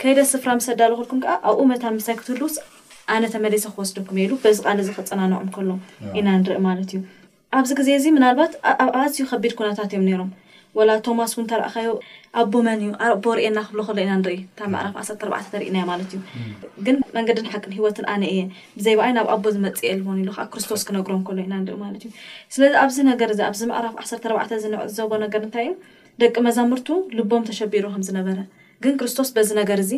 ከይደ 0.03 0.19
ስፍራ 0.33 0.49
ምስ 0.59 0.67
ዳልክልኩም 0.81 1.19
ከዓ 1.23 1.33
ኣብኡ 1.51 1.63
መታን 1.71 1.95
ምስይ 1.99 2.15
ክትህልውስ 2.19 2.55
ኣነ 3.15 3.23
ተመለሰ 3.35 3.65
ክወስደኩም 3.75 4.19
የሉ 4.23 4.33
በዚ 4.43 4.57
ቃል 4.65 4.77
እዚ 4.83 4.89
ክፀናንዖም 4.97 5.49
ከሎ 5.57 5.69
ኢና 6.19 6.27
ንርኢ 6.41 6.59
ማለት 6.69 6.89
እዩ 6.93 7.01
ኣብዚ 7.57 7.71
ግዜ 7.79 7.89
እዚ 7.99 8.05
ምናልባት 8.17 8.53
ኣብ 8.71 8.79
ኣባዝዩ 8.87 9.19
ከቢድ 9.31 9.53
ኩናታት 9.61 9.89
እዮም 9.95 10.05
ነሮም 10.11 10.29
ወላ 10.77 10.91
ቶማስ 11.05 11.31
እውን 11.35 11.45
ተረእካዮ 11.51 11.89
ኣቦ 12.41 12.53
መን 12.67 12.79
እዩ 12.85 12.91
ኣቦ 13.07 13.23
ርኤየና 13.37 13.59
ክብሎ 13.65 13.81
ከሎ 13.87 13.97
ኢና 14.03 14.13
ንርኢ 14.21 14.37
እታብ 14.45 14.69
መዕራፍ 14.75 14.95
14ዕ 15.01 15.41
ተርኢና 15.53 15.77
ማለት 15.89 16.11
እዩ 16.15 16.19
ግን 16.85 16.95
መንገዲን 17.17 17.47
ሓቂን 17.53 17.73
ሂወትን 17.77 18.05
ኣነ 18.13 18.23
እየ 18.33 18.39
ብዘይ 18.77 18.95
በኣይ 18.99 19.11
ናብ 19.17 19.27
ኣቦ 19.33 19.43
ዝመፅየን 19.55 19.99
ኢሉከዓ 20.23 20.45
ክርስቶስ 20.53 20.83
ክነግሮም 20.87 21.21
ከሎ 21.27 21.37
ኢና 21.45 21.53
ንሪኢማለት 21.65 22.03
እዩ 22.07 22.11
ስለዚ 22.55 22.73
ኣብዚ 22.83 22.97
ነገር 23.11 23.29
እዚ 23.35 23.41
ኣብዚ 23.49 23.61
መዕራፍ 23.73 23.93
1ተኣርባዕተ 24.05 24.51
ዝን 24.63 24.73
ዝዘቦ 24.91 25.11
ነገር 25.25 25.41
እንታይ 25.47 25.67
እዩ 25.69 25.75
ደቂ 26.23 26.35
መዛሙርቱ 26.47 26.89
ልቦም 27.19 27.45
ተሸቢሩ 27.49 27.85
ከምዝነበረ 27.93 28.39
ግን 28.85 28.95
ክርስቶስ 29.01 29.29
በዚ 29.37 29.49
ነገር 29.61 29.77
እዚ 29.85 29.93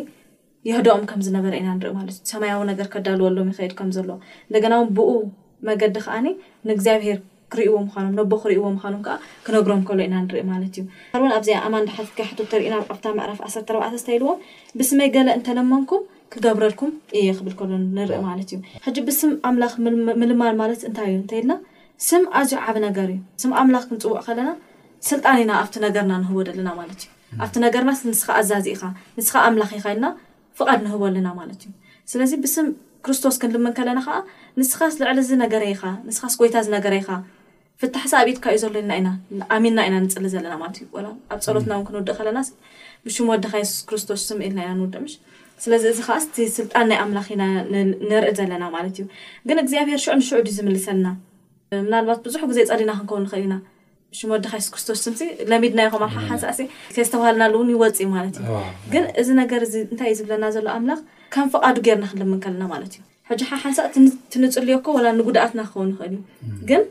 የህደኦም 0.70 1.02
ከም 1.10 1.20
ዝነበረ 1.28 1.52
ኢና 1.60 1.68
ንሪኢማለት 1.78 2.16
እ 2.24 2.28
ሰማያዊ 2.32 2.60
ነገር 2.72 2.86
ከዳልወሎም 2.94 3.48
ይከድ 3.54 3.72
ከምዘለ 3.80 4.10
እንደገናው 4.48 4.82
ብኡ 4.98 5.10
መገዲ 5.68 5.96
ከዓኒ 6.06 6.26
ንእግዚኣብሄር 6.68 7.18
ክርእይዎ 7.52 7.72
ምኖም 7.86 8.12
ነቦ 8.18 8.32
ክርእዎ 8.44 8.62
ምኖም 8.76 9.00
ከዓ 9.06 9.14
ክነግሮም 9.46 9.82
ከሎ 9.88 9.98
ኢና 10.06 10.14
ንርኢ 10.24 10.40
ማለት 10.52 10.74
እዩ 10.78 10.82
እ 11.16 11.32
ኣብዚ 11.38 11.48
ኣማዳሓካሕ 11.66 12.30
ርና 12.62 12.74
ኣታ 12.94 13.04
መዕራፍ 13.18 13.40
ዕዝተይልዎ 13.98 14.30
ብስመይ 14.78 15.08
ገለ 15.16 15.28
እንተለመምኩም 15.38 16.02
ክገብረልኩም 16.34 16.92
እየ 17.18 17.26
ክብል 17.38 17.54
ከሎ 17.58 17.70
ንርኢማለት 17.98 18.48
እዩ 18.54 18.58
ሕጂ 18.86 18.96
ብስም 19.08 19.32
ኣምላኽ 19.50 19.74
ምልማል 20.22 20.54
ማለት 20.62 20.80
እንታይ 20.88 21.08
እዩንተልና 21.12 21.52
ስም 22.08 22.24
ኣዝዩ 22.40 22.54
ዓብ 22.66 22.76
ነገር 22.86 23.08
እዩ 23.14 23.18
ስም 23.42 23.52
ኣምላኽ 23.60 23.84
ክንፅውዕ 23.90 24.20
ከለና 24.28 24.50
ስልጣን 25.10 25.38
ኢና 25.42 25.50
ኣብቲ 25.62 25.74
ነገርና 25.86 26.12
ንህቦ 26.22 26.38
ለና 26.56 26.68
ማ 26.78 26.86
እዩኣብቲ 26.96 27.56
ነገርና 27.66 27.90
ንስ 28.10 28.20
ኣዛዝ 28.40 28.66
ኢካ 28.74 28.82
ንስኻ 29.18 29.34
ኣምላኽ 29.48 29.70
ይ 29.76 29.80
ልና 29.96 30.06
ፍቃድ 30.58 30.80
ንህቦ 30.86 31.02
ኣለና 31.10 31.28
ክርስቶስ 33.06 33.36
ክንልምን 33.42 33.72
ከለና 33.78 34.00
ከዓ 34.06 34.16
ንስኻስ 34.60 34.94
ልዕሊ 35.00 35.20
ዚ 35.28 35.32
ነገረ 35.44 35.62
ይካ 35.72 35.82
ንስኻስ 36.08 36.34
ጎይታ 36.40 36.56
ዝ 36.66 36.70
ነገረ 36.76 36.94
ይካ 37.00 37.10
ፍታሕ 37.80 38.04
ኣብኢትካዩ 38.20 38.56
ዘኢልናናፅሊዚዚዓ 38.62 39.50
ስጣ 46.54 46.74
ናይ 46.90 46.98
ኣንኢ 47.02 47.36
ለናዩግን 48.50 49.58
እግዚኣብሄር 49.64 50.00
ሽዕ 50.04 50.14
ንሽዕ 50.20 50.38
ዝምልሰልና 50.58 51.08
ባት 52.08 52.20
ብዙሕ 52.28 52.42
ግዜ 52.52 52.58
ፀሊና 52.70 52.90
ክንኸዝይወፅ 53.10 55.02
ግ 58.94 59.04
እዚ 59.22 59.28
ነገር 59.42 59.62
እንታይ 59.90 60.10
ዩ 60.12 60.16
ዝብለና 60.20 60.44
ዘሎ 60.56 60.66
ኣምላኽ 60.78 61.00
ከም 61.34 61.46
ፈቓዱ 61.54 61.76
ገይርና 61.86 62.06
ክንልምን 62.10 62.40
ከለና 62.44 62.64
ማለት 62.72 62.92
እዩ 62.96 63.02
ሕጂ 63.28 63.42
ሓሓሳቅ 63.50 63.86
ትንፅልዮ 64.32 64.74
ኮ 64.86 64.94
ንጉድኣትና 65.18 65.60
ክኸውን 65.68 65.88
ንኽእል 65.92 66.12
እዩ 66.14 66.58
ግን 66.70 66.82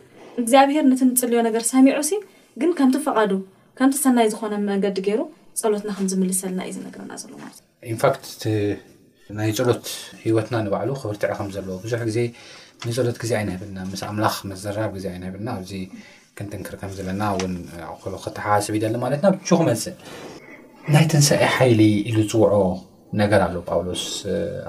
እግዚኣብሄር 0.42 0.84
ንትንፅልዮ 0.92 1.40
ነገር 1.48 1.64
ሰሚዑ 1.74 1.98
ሲ 2.10 2.14
ግን 2.62 2.72
ከምቲ 2.80 2.96
ፈቃዱ 3.08 3.32
ከምቲ 3.78 3.96
ሰናይ 4.06 4.28
ዝኮነ 4.34 4.54
መንገዲ 4.72 4.98
ገይሩ 5.08 5.22
ፀሎትና 5.62 5.90
ከም 5.98 6.08
ዝምልስ 6.12 6.40
ዘለና 6.44 6.62
እዩ 6.70 6.74
ዝነገርና 6.80 7.14
ዘሎ 7.22 7.32
ለት 7.46 7.58
እ 7.86 7.92
ንፋት 7.96 8.20
ናይ 9.38 9.52
ፀሎት 9.60 9.86
ሂወትና 10.26 10.56
ንባዕሉ 10.66 10.90
ክብርትዕ 11.02 11.32
ከም 11.40 11.50
ዘለዎ 11.56 11.76
ብዙሕ 11.86 12.02
ግዜ 12.10 12.20
ንፀሎት 12.88 13.18
ግዜ 13.24 13.32
ኣይንህብና 13.42 13.78
ምስ 13.92 14.02
ኣምላኽ 14.10 14.36
መዘራብ 14.52 14.90
ግዜ 14.98 15.06
ይንህብና 15.18 15.48
ኣዚ 15.62 15.72
ክንትንክር 16.38 16.74
ከምዘለና 16.82 17.22
ኣ 17.90 17.94
ክተሓስብ 18.26 18.76
ደ 18.84 18.98
ማለትና 19.06 19.28
ክ 19.48 19.60
መስእ 19.70 19.96
ናይ 20.94 21.06
ትንሳኢ 21.14 21.46
ሓይሊ 21.58 21.80
ኢሉ 22.10 22.18
ፅውዖ 22.32 22.52
ነገር 23.22 23.40
ኣሎዉ 23.46 23.60
ጳውሎስ 23.72 24.02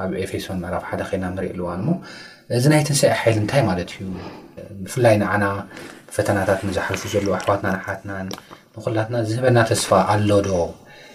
ኣብ 0.02 0.10
ኤፌሶን 0.22 0.58
ምዕራፍ 0.62 0.84
ሓደ 0.90 1.00
ኮይና 1.08 1.24
ንርኢ 1.36 1.48
ልዋንሞ 1.60 1.88
እዚ 2.56 2.64
ናይ 2.72 2.82
ትንሳኤ 2.88 3.12
ሓይሊ 3.20 3.36
እንታይ 3.42 3.62
ማለት 3.68 3.88
እዩ 3.94 4.00
ብፍላይ 4.82 5.14
ንዓና 5.22 5.44
ፈተናታት 6.16 6.60
ንዝሓርፉ 6.68 7.02
ዘለዎ 7.14 7.32
ኣሕዋትና 7.38 7.66
ንሓትናን 7.78 8.28
ንኩላትና 8.74 9.14
ዝህበና 9.28 9.58
ተስፋ 9.70 9.90
ኣሎ 10.12 10.30
ዶ 10.46 10.50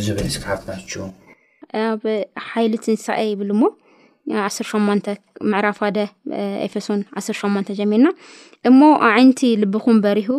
ዝብል 0.05 0.27
ስከሓብትናሕ 0.35 0.79
ኣብ 1.85 2.03
ሓይሊ 2.49 2.73
ትንሳኤ 2.85 3.21
ይብል 3.33 3.51
ሞ 3.61 3.65
ዓስርሸማንተ 4.47 5.07
ምዕራፍ 5.51 5.77
ሓደ 5.83 5.99
ኤፌሶን 6.65 6.99
ዓሰር 7.19 7.35
ሸማንተ 7.41 7.69
ጀሜልና 7.79 8.07
እሞ 8.69 8.79
ብዓይነቲ 9.03 9.41
ልብኹም 9.61 9.97
በሪሁ 10.03 10.29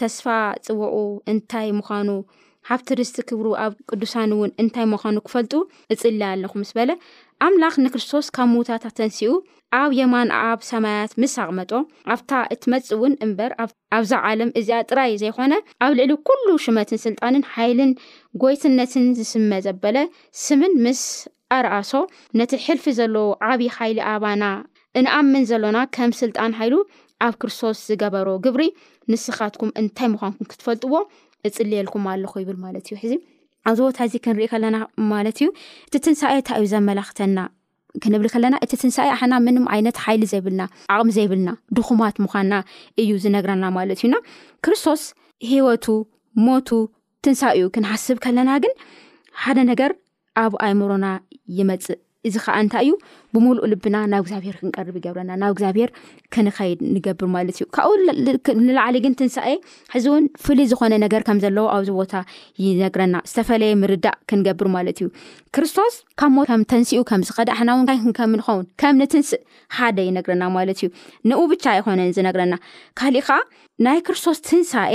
ተስፋ 0.00 0.24
ፅውቁ 0.68 0.96
እንታይ 1.32 1.68
ምዃኑ 1.78 2.08
ሓብትርስቲ 2.68 3.16
ክብሩ 3.28 3.46
ኣብ 3.64 3.72
ቅዱሳን 3.90 4.30
እውን 4.36 4.50
እንታይ 4.62 4.86
ምዃኑ 4.92 5.16
ክፈልጡ 5.26 5.52
እፅሊ 5.94 6.20
ኣለኹ 6.32 6.52
ምስ 6.60 6.70
በለ 6.76 6.90
ኣምላኽ 7.46 7.74
ንክርስቶስ 7.84 8.26
ካብ 8.36 8.48
ምዉታታ 8.52 8.84
ተንስኡ 8.98 9.34
ኣብ 9.80 9.90
የማን 9.98 10.28
ኣብ 10.40 10.60
ሰማያት 10.70 11.12
ምስ 11.22 11.34
ኣቕመጦ 11.44 11.72
ኣብታ 12.14 12.32
እቲ 12.54 12.62
መፅ 12.72 12.88
እውን 12.96 13.14
እምበር 13.26 13.52
ኣብዛ 13.98 14.12
ዓለም 14.30 14.50
እዚኣ 14.60 14.78
ጥራይ 14.90 15.12
ዘይኮነ 15.22 15.54
ኣብ 15.84 15.92
ልዕሊ 16.00 16.12
ኩሉ 16.28 16.46
ሽመትን 16.64 17.02
ስልጣንን 17.06 17.46
ሓይልን 17.54 17.92
ጎይትነትን 18.44 19.06
ዝስመ 19.20 19.50
ዘበለ 19.66 19.98
ስምን 20.44 20.74
ምስ 20.86 21.02
ኣርኣሶ 21.58 21.92
ነቲ 22.40 22.52
ሕልፊ 22.66 22.86
ዘለዎ 23.00 23.26
ዓብዪ 23.50 23.64
ሓይሊ 23.78 23.98
ኣባና 24.14 24.44
እንኣምን 25.00 25.44
ዘሎና 25.52 25.78
ከም 25.96 26.12
ስልጣን 26.22 26.54
ሓይሉ 26.60 26.74
ኣብ 27.24 27.34
ክርስቶስ 27.42 27.76
ዝገበሮ 27.88 28.28
ግብሪ 28.44 28.62
ንስኻትኩም 29.12 29.70
እንታይ 29.80 30.08
ምዃንኩም 30.14 30.48
ክትፈልጥዎ 30.50 30.94
እፅልየልኩም 31.48 32.06
ኣለኹ 32.12 32.32
ይብል 32.42 32.56
ማለት 32.64 32.84
እዩ 32.88 32.96
ሕዚ 33.02 33.12
ኣብዚ 33.68 33.80
ቦታ 33.86 33.98
እዚ 34.08 34.14
ክንሪኢ 34.24 34.46
ከለና 34.52 34.76
ማለት 35.12 35.36
እዩ 35.42 35.48
እቲ 35.86 35.94
ትንሳኤ 36.06 36.34
እታ 36.42 36.48
እዩ 36.60 36.66
ዘመላኽተና 36.72 37.38
ክንብል 38.04 38.28
ከለና 38.34 38.54
እቲ 38.64 38.72
ትንሳኤ 38.82 39.08
ኣሓና 39.14 39.34
ምንም 39.46 39.66
ዓይነት 39.74 39.96
ሓይሊ 40.04 40.22
ዘይብልና 40.32 40.62
ኣቕሚ 40.94 41.10
ዘይብልና 41.18 41.50
ድኹማት 41.76 42.16
ምዃንና 42.24 42.54
እዩ 43.02 43.10
ዝነግረና 43.24 43.64
ማለት 43.78 43.98
እዩና 44.02 44.16
ክርስቶስ 44.66 45.02
ሂወቱ 45.50 45.86
ሞቱ 46.46 46.68
ትንሳ 47.26 47.42
እዩ 47.58 47.64
ክንሓስብ 47.76 48.18
ከለና 48.26 48.50
ግን 48.64 48.74
ሓደ 49.44 49.58
ነገር 49.72 49.92
ኣብ 50.44 50.52
ኣይምሮና 50.66 51.06
ይመፅእ 51.60 52.00
እዚ 52.28 52.36
ከዓ 52.44 52.54
እንታይ 52.64 52.82
እዩ 52.84 52.92
ብምሉእ 53.34 53.66
ልብና 53.72 53.96
ናብ 54.12 54.22
እግዚኣብሄር 54.24 54.54
ክንቀርብ 54.60 54.94
ይገብረና 54.98 55.30
ናብ 55.42 55.50
እግዚኣብሄር 55.54 55.90
ክንኸይድ 56.34 56.78
ንገብር 56.94 57.28
ማለት 57.34 57.56
እዩ 57.58 57.64
ካብኡ 57.76 57.96
ንላዕሊ 58.66 58.96
ግን 59.04 59.14
ትንሳኤ 59.20 59.50
ሕዚ 59.94 60.04
እውን 60.12 60.24
ፍሉይ 60.44 60.66
ዝኮነ 60.72 60.94
ነገር 61.04 61.22
ከም 61.28 61.38
ዘለዎ 61.44 61.66
ኣብዚ 61.74 61.88
ቦታ 61.98 62.14
ይነግረና 62.64 63.14
ዝተፈለየ 63.32 63.72
ምርዳእ 63.82 64.16
ክንገብር 64.30 64.68
ማለት 64.76 64.98
እዩ 65.04 65.08
ክርስቶስ 65.56 65.96
ካብ 66.22 66.32
ሞከም 66.38 66.64
ተንስኡ 66.74 67.02
ከምዝኸደ 67.10 67.48
ኣሕና 67.56 67.70
ው 67.78 67.82
ክንከም 68.04 68.34
ንኸውን 68.40 68.66
ከም 68.82 68.96
ንትንስእ 69.02 69.42
ሓደ 69.78 69.98
ይነግረና 70.08 70.44
ማለት 70.58 70.80
እዩ 70.82 70.88
ንኡብቻ 71.30 71.64
ኣይኮነን 71.76 72.12
ዝነግረና 72.18 72.54
ካሊእ 73.00 73.24
ከዓ 73.28 73.38
ናይ 73.86 74.00
ክርስቶስ 74.08 74.40
ትንሳኤ 74.48 74.94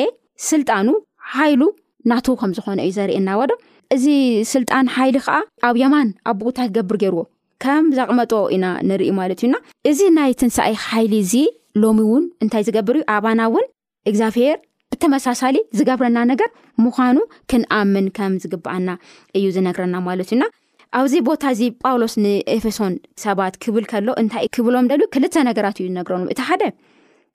ስልጣኑ 0.51 0.87
ሓይሉ 1.35 1.63
ናት 2.11 2.27
ከም 2.41 2.51
ዝኾነ 2.59 2.79
እዩ 2.87 2.93
ዘርእየና 2.99 3.29
ዎዶ 3.39 3.51
እዚ 3.95 4.05
ስልጣን 4.53 4.85
ሓይሊ 4.95 5.15
ከዓ 5.25 5.37
ኣብ 5.67 5.75
የማን 5.81 6.09
ኣ 6.29 6.33
ቦኡንታይ 6.41 6.67
ክገብር 6.69 6.97
ገይርዎ 7.01 7.21
ከም 7.63 7.85
ዘቕመጦ 7.97 8.33
ኢና 8.55 8.65
ንርኢ 8.89 9.09
ማለት 9.17 9.39
እዩና 9.41 9.55
እዚ 9.89 9.99
ናይ 10.17 10.31
ትንሳኣይ 10.41 10.75
ሓይሊ 10.85 11.13
እዚ 11.25 11.33
ሎሚ 11.83 11.99
እውን 12.05 12.23
እንታይ 12.43 12.63
ዝገብር 12.67 12.95
እዩ 12.99 13.03
ኣባና 13.15 13.41
እውን 13.49 13.65
እግዚኣብሄር 14.09 14.57
ብተመሳሳሊ 14.93 15.57
ዝገብረና 15.79 16.17
ነገር 16.31 16.49
ምዃኑ 16.85 17.17
ክንኣምን 17.51 18.07
ከም 18.17 18.33
ዝግባኣና 18.45 18.87
እዩ 19.39 19.45
ዝነግረና 19.57 19.95
ማለት 20.07 20.29
እዩና 20.31 20.45
ኣብዚ 20.99 21.13
ቦታ 21.29 21.43
እዚ 21.55 21.61
ጳውሎስ 21.83 22.15
ንኤፌሶን 22.23 22.95
ሰባት 23.25 23.53
ክብል 23.63 23.85
ከሎ 23.91 24.07
እንታይ 24.21 24.47
ክብሎም 24.55 24.87
ደል 24.91 25.03
ክልተ 25.15 25.35
ነገራት 25.49 25.77
እዩ 25.81 25.87
ዝነግረ 25.91 26.15
እቲ 26.33 26.39
ሓደ 26.49 26.63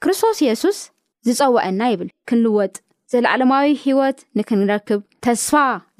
ክርስቶስ 0.05 0.39
የሱስ 0.49 0.81
ዝፀወዐና 1.29 1.81
ይብል 1.93 2.09
ክንልወጥ 2.31 2.75
ዘላዕለማዊ 3.13 3.67
ሂወት 3.83 4.19
ንክንረክብ 4.39 5.01
ተስፋ 5.25 5.53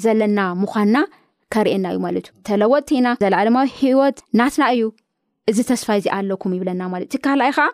ዘለና 0.05 0.41
ምዃንና 0.63 0.97
ከርእየና 1.55 1.87
እዩ 1.93 1.99
ማለት 2.07 2.25
እዩ 2.31 2.35
ተለወጥቲ 2.49 2.91
ኢና 3.01 3.09
ዘላዓለማዊ 3.21 3.69
ሂወት 3.81 4.17
ናትና 4.39 4.63
እዩ 4.77 4.83
እዚ 5.51 5.59
ተስፋ 5.69 5.89
እዚ 5.99 6.07
ኣለኩም 6.17 6.55
ይብለና 6.57 6.83
ማለት 6.95 7.07
እቲ 7.11 7.17
ካልኣይ 7.25 7.53
ከዓ 7.57 7.67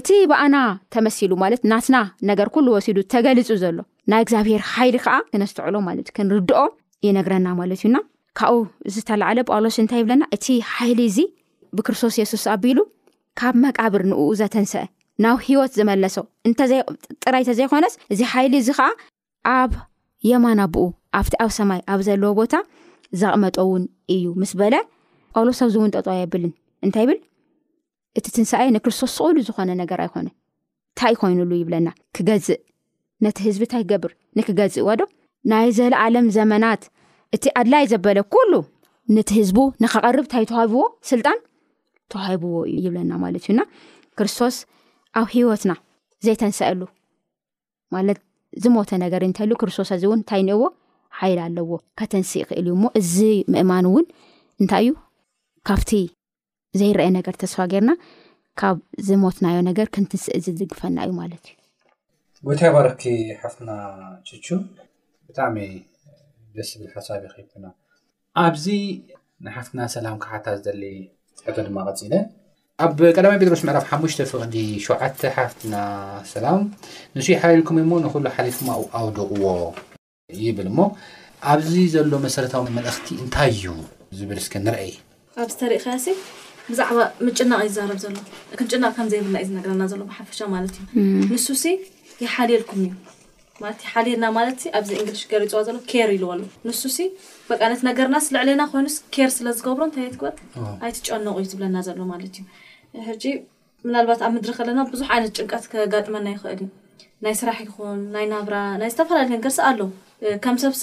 እቲ 0.00 0.08
በኣና 0.32 0.56
ተመሲሉ 0.96 1.32
ማለት 1.42 1.60
ናትና 1.72 1.96
ነገር 2.30 2.48
ኩሉ 2.56 2.66
ወሲዱ 2.76 2.98
ተገሊፁ 3.14 3.50
ዘሎ 3.62 3.78
ናይ 4.12 4.22
እግዚኣብሄር 4.24 4.62
ሓይሊ 4.74 4.96
ከዓ 5.06 5.16
ክነስትዕሎ 5.32 5.74
ማለት 5.88 6.06
እዩ 6.10 6.14
ክንርድኦ 6.18 6.60
ይነግረና 7.06 7.48
ማለት 7.60 7.80
እዩና 7.82 7.96
ካብኡ 8.40 8.60
ዝተላዕለ 8.96 9.38
ጳውሎስ 9.50 9.78
እንታይ 9.84 10.00
ይብለና 10.02 10.22
እቲ 10.36 10.46
ሓይሊ 10.74 11.00
እዚ 11.10 11.18
ብክርስቶስ 11.78 12.16
የሱስ 12.22 12.46
ኣቢሉ 12.56 12.78
ካብ 13.40 13.56
መቃብር 13.64 14.04
ንኡ 14.10 14.20
ዘተንሰአ 14.42 14.84
ናብ 15.24 15.38
ሂወት 15.46 15.72
ዝመለሶ 15.78 16.16
እጥራይ 16.48 17.42
እተዘይኮነስ 17.44 17.94
እዚ 18.12 18.20
ሓይሊ 18.32 18.52
እዚ 18.62 18.68
ከኣ 18.78 18.88
ኣብ 19.58 19.72
የማና 20.30 20.60
ብኡ 20.74 20.84
ኣብቲ 21.20 21.34
ኣብ 21.44 21.50
ሰማይ 21.56 21.80
ኣብ 21.92 22.00
ዘለዎ 22.08 22.30
ቦታ 22.40 22.54
ዘቕመጦ 23.22 23.56
እውን 23.66 23.84
እዩ 24.14 24.24
ምስ 24.42 24.52
በለ 24.60 24.74
ቆሎ 25.34 25.48
ሰብዚ 25.60 25.74
እውን 25.80 25.90
ጠጠወ 25.96 26.14
የብልን 26.20 26.52
እንታይ 26.86 27.02
ይብል 27.04 27.18
እቲ 28.18 28.26
ትንሳይ 28.36 28.66
ንክርስቶስ 28.76 29.12
ዝቕእሉ 29.16 29.36
ዝኮነ 29.48 29.70
ነገር 29.82 29.98
ኣይኮነ 30.06 30.28
እንታይ 30.90 31.14
ኮይኑሉ 31.20 31.50
ይብለና 31.62 31.88
ክገዝእ 32.16 32.60
ነቲ 33.24 33.36
ህዝቢ 33.48 33.62
እንታይ 33.66 33.82
ክገብር 33.84 34.12
ንክገፅእ 34.38 34.84
ዎ 34.88 34.96
ዶ 35.00 35.04
ናይ 35.52 35.68
ዘለዓለም 35.78 36.26
ዘመናት 36.36 36.82
እቲ 37.36 37.44
ኣድላይ 37.60 37.84
ዘበለ 37.92 38.18
ኩሉ 38.34 38.52
ነቲ 39.16 39.28
ህዝቡ 39.40 39.58
ንከቐርብ 39.82 40.22
እንታይ 40.26 40.44
ተዋሂብዎ 40.52 40.82
ስልጣን 41.10 41.38
ተዋሂብዎ 42.12 42.54
እዩ 42.70 42.76
ይብለና 42.86 43.12
ማለት 43.24 43.42
እዩ 43.46 43.54
ና 43.60 43.64
ክርስቶስ 44.18 44.56
ኣብ 45.20 45.26
ሂወትና 45.34 45.72
ዘይተንስአሉ 46.24 46.80
ማለት 47.94 48.18
ዝሞተ 48.62 48.90
ነገር 49.04 49.22
እንታይ 49.28 49.46
ሉ 49.50 49.54
ክርስቶስ 49.60 49.90
ዚ 50.02 50.04
እውን 50.08 50.18
እንታይ 50.20 50.42
ኒአዎ 50.48 50.62
ሓይል 51.18 51.38
ኣለዎ 51.46 51.70
ከተንስእ 51.98 52.38
ይክእል 52.42 52.66
እዩ 52.68 52.72
እሞ 52.76 52.84
እዚ 53.00 53.14
ምእማን 53.52 53.86
እውን 53.90 54.06
እንታይ 54.60 54.84
እዩ 54.84 54.90
ካብቲ 55.68 55.90
ዘይረአ 56.80 57.08
ነገር 57.18 57.34
ተስፋ 57.42 57.58
ጌርና 57.72 57.90
ካብ 58.60 58.78
ዝሞትናዮ 59.08 59.58
ነገር 59.70 59.86
ክንትንስእ 59.94 60.38
ዝድግፈና 60.46 60.96
እዩ 61.06 61.12
ማለት 61.22 61.44
እዩ 61.50 61.56
ጎይታይ 62.46 62.70
ባረኪ 62.74 63.02
ሓፍትና 63.42 63.70
ቹ 64.28 64.46
ብጣዕሚ 65.28 65.56
ደስ 66.56 66.68
ዝብል 66.72 66.90
ሓሳባብ 66.96 67.24
ይኽና 67.42 67.66
ኣብዚ 68.44 68.66
ና 69.44 69.54
ሓፍትና 69.56 69.80
ሰላም 69.96 70.16
ከሓታ 70.24 70.46
ዝደል 70.58 70.82
ሕቶ 71.46 71.56
ድማ 71.66 71.78
ቀፂእለ 71.88 72.14
ኣብ 72.84 72.98
ቀዳማ 73.14 73.30
ጴትሮስ 73.42 73.62
ምዕራፍ 73.66 73.84
ሓሙሽተ 73.90 74.20
ፍቅዲ 74.30 74.54
ሸዓተ 74.84 75.20
ሓፍትና 75.36 75.76
ሰላም 76.32 76.58
ንሱ 77.16 77.26
ይሓልልኩም 77.32 77.78
እዩሞ 77.80 77.92
ንኽሉ 78.04 78.24
ሓልልኩም 78.34 78.68
ኣውደቕዎ 78.98 79.46
ይብል 80.44 80.68
እሞ 80.72 80.78
ኣብዚ 81.52 81.74
ዘሎ 81.94 82.12
መሰረታዊ 82.26 82.66
መልእክቲ 82.76 83.08
እንታይ 83.22 83.50
እዩ 83.56 83.64
ዝብል 84.18 84.38
ስ 84.46 84.60
ንርአ 84.66 84.78
ኣብዝተሪኸ 85.44 85.86
ብዛዕባ 86.68 86.98
ምጭናቕ 87.26 87.60
ዩዝረብ 87.68 87.90
ሎ 88.04 88.12
ምጭናቕ 88.62 88.92
ከምዘብና 88.98 89.36
እዩዝነረና 89.42 89.82
ሎ 90.00 90.02
ብሓፈሻ 90.12 90.38
ማለእዩንሱ 90.54 91.48
ሓልኩም 92.36 92.82
እዩሓልና 92.86 94.24
ማ 94.38 94.40
ኣዚ 94.78 94.88
ንግሊ 95.00 95.18
ገሪፅዎ 95.34 95.60
ዘሎር 95.68 96.12
ይዎሎ 96.18 96.40
ንሱ 96.68 96.86
በቃነት 97.50 97.80
ነገርናስ 97.90 98.26
ልዕለና 98.36 98.62
ኮይኑ 98.72 98.86
ር 99.26 99.28
ስለዝገብሮ 99.40 99.82
እንታበ 99.88 100.22
ኣይትጨነቁ 100.86 101.36
ዩ 101.42 101.46
ዝብለና 101.52 101.76
ዘሎ 101.90 102.00
ማለ 102.12 102.22
እዩ 102.30 102.40
ሕጂ 103.08 103.24
ምናልባት 103.86 104.20
ኣብ 104.26 104.32
ምድሪ 104.36 104.50
ከለና 104.58 104.80
ብዙሕ 104.92 105.08
ዓይነት 105.14 105.32
ጭንቀት 105.38 105.64
ከጋጥመና 105.72 106.26
ይኽእል 106.34 106.52
እዩ 106.64 106.68
ናይ 107.24 107.34
ስራሕ 107.40 107.58
ይኹን 107.66 107.98
ናይ 108.14 108.24
ናብራ 108.32 108.56
ናይ 108.80 108.90
ዝተፈላለዩ 108.94 109.30
ነገርስ 109.36 109.58
ኣለ 109.68 109.80
ከም 110.44 110.56
ሰብሲ 110.64 110.82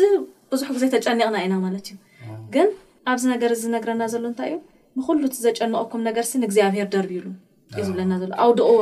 ብዙሕ 0.53 0.67
ግዜ 0.75 0.85
ተጨኒቕና 0.95 1.35
ኢና 1.45 1.55
ማለት 1.65 1.85
እዩ 1.93 1.97
ግን 2.55 2.69
ኣብዚ 3.11 3.23
ነገር 3.35 3.51
ዝነግረና 3.63 4.03
ዘሎ 4.13 4.23
እንታይ 4.31 4.51
እዩ 4.55 4.59
ንኩሉ 4.99 5.21
እ 5.35 5.41
ዘጨንቀኩም 5.45 6.01
ነገርሲ 6.09 6.33
ንእግዚኣብሄር 6.43 6.87
ደርብይሉ 6.95 7.25
እዩ 7.75 7.83
ዝብለናኣው 7.87 8.51
ደቕዎ 8.59 8.77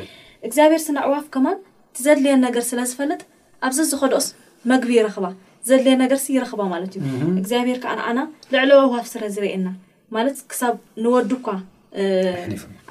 እግዚኣብሄርስ 0.47 0.87
ንኣዕዋፍ 0.97 1.25
ከማ 1.37 1.47
እቲ 1.93 1.99
ዘድልየን 2.07 2.41
ነገር 2.47 2.63
ስለዝፈልጥ 2.71 3.21
ኣብዚ 3.67 3.79
ዝኸደኦስ 3.93 4.29
መግቢ 4.73 4.91
ይረኽባ 5.01 5.27
ዘድልየ 5.71 5.95
ነገር 6.05 6.19
ይረኽባ 6.37 6.63
ማለት 6.75 6.93
እዩ 6.99 7.27
ግኣብርከዓ 7.49 7.93
ንና 8.17 8.21
ልዕሎዊ 8.55 8.81
ኣእዋፍ 8.87 9.07
ስዝርእየና 9.13 9.69
ማለት 10.15 10.37
ክሳብ 10.51 10.75
ንወዱ 11.05 11.31
እኳ 11.41 11.49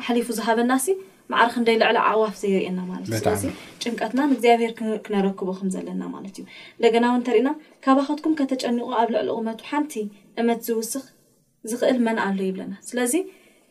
ኣሕሊፉ 0.04 0.28
ዝሃበና 0.38 0.72
ሲ 0.86 0.96
ማዕሪ 1.34 1.48
ክንደይ 1.54 1.78
ልዕሊ 1.82 1.98
ኣቅዋፍ 2.10 2.34
ዘይርኤየና 2.42 2.80
ማለት 2.90 3.08
ስለዚ 3.22 3.44
ጭንቀትና 3.82 4.20
ንእግዚኣብሄር 4.32 4.72
ክነረክቦ 5.06 5.48
ከም 5.60 5.70
ዘለና 5.76 6.02
ማለት 6.16 6.36
እዩ 6.40 6.44
እንደገና 6.78 7.06
ውን 7.14 7.22
እተሪኢና 7.24 7.52
ካባኸትኩም 7.86 8.34
ከተጨኒቑ 8.40 8.86
ኣብ 9.02 9.08
ልዕሊ 9.16 9.30
ቕመቱ 9.40 9.62
ሓንቲ 9.72 9.94
እመት 10.44 10.60
ዝውስኽ 10.68 11.06
ዝኽእል 11.70 11.98
መን 12.08 12.20
ኣሎ 12.26 12.40
ይብለና 12.50 12.74
ስለዚ 12.90 13.14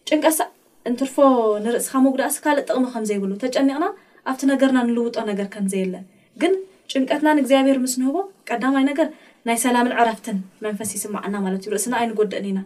ጭንቀትሳዕ 0.08 0.48
እንትርፎ 0.90 1.14
ንርእስካ 1.64 1.94
መጉዳእሲ 2.06 2.38
ካልእ 2.46 2.64
ጥቕሚ 2.68 2.84
ከም 2.94 3.04
ዘይብሉ 3.10 3.32
ተጨኒቕና 3.44 3.84
ኣብቲ 4.30 4.42
ነገርና 4.52 4.78
ንልውጦ 4.88 5.16
ነገር 5.30 5.46
ከምዘየለን 5.54 6.04
ግን 6.42 6.52
ጭንቀትና 6.92 7.28
ንእግዚኣብሄር 7.36 7.78
ምስ 7.84 7.94
ንህቦ 8.00 8.16
ቀዳማይ 8.50 8.84
ነገር 8.90 9.08
ናይ 9.48 9.56
ሰላምን 9.64 9.94
ዓራፍትን 10.02 10.36
መንፈስ 10.66 10.90
ይስማዓና 10.96 11.34
ማለት 11.46 11.60
እዩ 11.64 11.70
ርእስና 11.74 11.94
ኣይንጎደአኒ 12.02 12.46
ኢና 12.52 12.60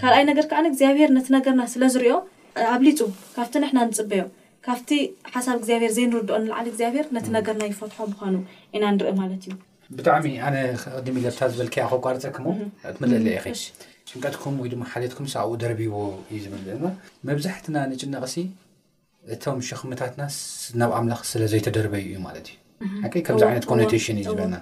ካልኣይ 0.00 0.24
ነገር 0.28 0.44
ከዓ 0.50 0.58
እግዚኣብሄር 0.70 1.10
ነቲ 1.16 1.28
ነገርና 1.36 1.62
ስለዝሪኦ 1.72 2.16
ኣብሊፁ 2.74 2.98
ካብቲ 3.36 3.54
ንሕና 3.62 3.78
ንፅበዮም 3.88 4.28
ካብቲ 4.66 4.90
ሓሳብ 5.34 5.56
እግዚኣብሄር 5.60 5.92
ዘይንርድኦ 5.96 6.36
ንዓሊ 6.46 6.66
እግዚኣብሄር 6.72 7.06
ነቲ 7.16 7.26
ነገርና 7.38 7.64
ይፈትሖ 7.70 7.98
ብኳኑ 8.12 8.34
ኢና 8.76 8.84
ንርኢ 8.96 9.12
ማለት 9.22 9.40
እዩ 9.48 9.52
ብጣዕሚ 9.98 10.26
ኣነ 10.46 10.56
ቅዲሚ 11.02 11.16
ዘታ 11.26 11.40
ዝበልከ 11.52 11.76
ከቋርፀክሞ 11.92 12.46
መለይኸይ 13.02 13.56
ጭንቀትኩም 14.10 14.54
ወይድማ 14.62 14.82
ሓደትኩምሳ 14.92 15.34
ኣብኡ 15.44 15.54
ደርቢዎ 15.64 15.94
እዩ 16.32 16.38
ዝመእና 16.44 16.84
መብዛሕትና 17.30 17.76
ንጭነቕሲ 17.92 18.36
እቶም 19.34 19.58
ሽኽምታትና 19.70 20.22
ናብ 20.80 20.92
ኣምላኽ 20.98 21.20
ስለዘይተደርበዩ 21.32 22.04
እዩ 22.12 22.18
ማለት 22.28 22.46
እዩ 22.52 22.56
ሓቂ 23.04 23.14
ከምዚ 23.26 23.42
ዓይነት 23.50 23.64
ኮኖቴሽን 23.70 24.18
እዩ 24.20 24.24
ዝበልና 24.32 24.56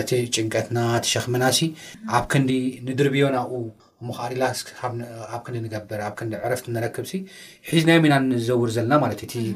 እቲ 0.00 0.10
ጭንቀትና 0.36 0.78
እቲሸክምና 0.98 1.44
ሲ 1.58 1.68
ኣብ 2.16 2.24
ክንዲ 2.32 2.50
ንድርብዮናብኡ 2.88 3.60
ሞካሪላስ 4.08 4.58
ኣብ 5.34 5.40
ክንዲ 5.46 5.58
ንገብር 5.66 6.00
ኣብ 6.06 6.14
ክንዲ 6.18 6.32
ዕረፍቲ 6.46 6.66
ንረክብሲ 6.76 7.12
ሒዚናይ 7.70 7.98
ሚና 8.04 8.14
ንዘውር 8.32 8.70
ዘለና 8.76 8.92
ማለትእዩ 9.04 9.46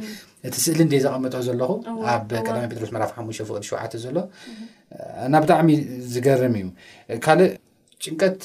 እቲ 0.48 0.54
ስእሊ 0.64 0.80
እንዴ 0.86 0.94
ዘቐመጦ 1.04 1.34
ዘለኹ 1.48 1.70
ኣብ 2.12 2.30
ቀዳሚ 2.46 2.64
ጴትሮስ 2.70 2.92
መራፍ 2.96 3.12
ሓሙ 3.16 3.28
ፍቅል 3.50 3.64
ሸዋዓቲ 3.68 3.94
ዘሎ 4.04 4.16
እና 5.26 5.34
ብጣዕሚ 5.44 5.68
ዝገርም 6.14 6.56
እዩ 6.60 7.18
ካልእ 7.26 7.50
ጭንቀት 8.04 8.40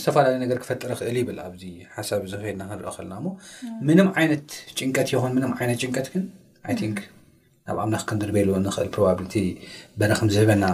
ዝተፈላለዩ 0.00 0.38
ነገር 0.44 0.58
ክፈጥር 0.62 0.92
ክእል 1.00 1.16
ይብል 1.20 1.38
ኣብዚ 1.46 1.62
ሓሳብ 1.96 2.22
ዝክልና 2.32 2.62
ክንረኢ 2.68 2.92
ከለና 2.98 3.14
ሞ 3.24 3.32
ምንም 3.88 4.08
ዓይነት 4.20 4.46
ጭንቀት 4.78 5.08
ይኹን 5.14 5.34
ምንም 5.38 5.50
ዓይነት 5.58 5.78
ጭንቀት 5.84 6.06
ግን 6.12 6.24
ብኣብናክ 7.76 8.04
ከንር 8.10 8.30
ቤሉ 8.36 8.48
ንክእል 8.66 8.88
ሮቲ 9.22 9.34
በ 10.00 10.08
ከም 10.18 10.28
ዝህበና 10.34 10.64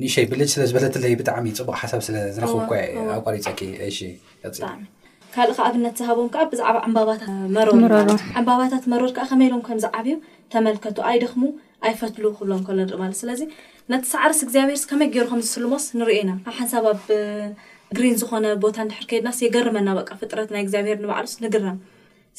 ንእሸ 0.00 0.16
ብልጅ 0.32 0.50
ስለዝበለት 0.54 0.94
ለ 1.02 1.10
ብጣዕሚ 1.20 1.46
ፅቡቅ 1.58 1.76
ሓሳ 1.82 1.92
ስለዝረኽቡ 2.08 2.60
ኣቆሪፀ 3.16 3.42
ሺካልእ 3.98 4.86
ከ 5.34 5.44
ኣብነት 5.66 5.94
ዝሃቦም 6.00 6.26
ከዓ 6.32 6.42
ብዛዕባ 6.52 6.78
ንባባታት 8.42 8.84
መሮድ 8.92 9.12
ከዓ 9.18 9.24
ከመይኢሎም 9.30 9.62
ከምዝዓብዩ 9.66 10.16
ተመልከቱ 10.54 10.98
ኣይ 11.10 11.18
ደኹሙ 11.22 11.42
ኣይፈትሉ 11.88 12.24
ክብሎም 12.38 12.60
ከሎ 12.66 12.74
ንሪኢ 12.80 12.98
ማለት 13.02 13.16
ስለዚ 13.22 13.40
ነቲ 13.92 14.02
ሳዕርስ 14.14 14.40
እግዚኣብሔር 14.46 14.82
ከመይ 14.90 15.08
ገይሩከምዝስልሞስ 15.14 15.84
ንሪኦ 16.00 16.18
ኢና 16.24 16.32
ካብ 16.44 16.54
ሓንሳብ 16.58 16.84
ኣብ 16.92 17.00
ግሪን 17.96 18.14
ዝኮነ 18.20 18.44
ቦታ 18.64 18.76
ንድሕር 18.86 19.06
ከይድናስ 19.08 19.38
የገርመና 19.44 19.88
በቃ 20.00 20.10
ፍጥረት 20.20 20.50
ናይ 20.54 20.62
እግዚኣብሄር 20.66 20.98
ንባዕሉስ 21.04 21.34
ንግራም 21.44 21.78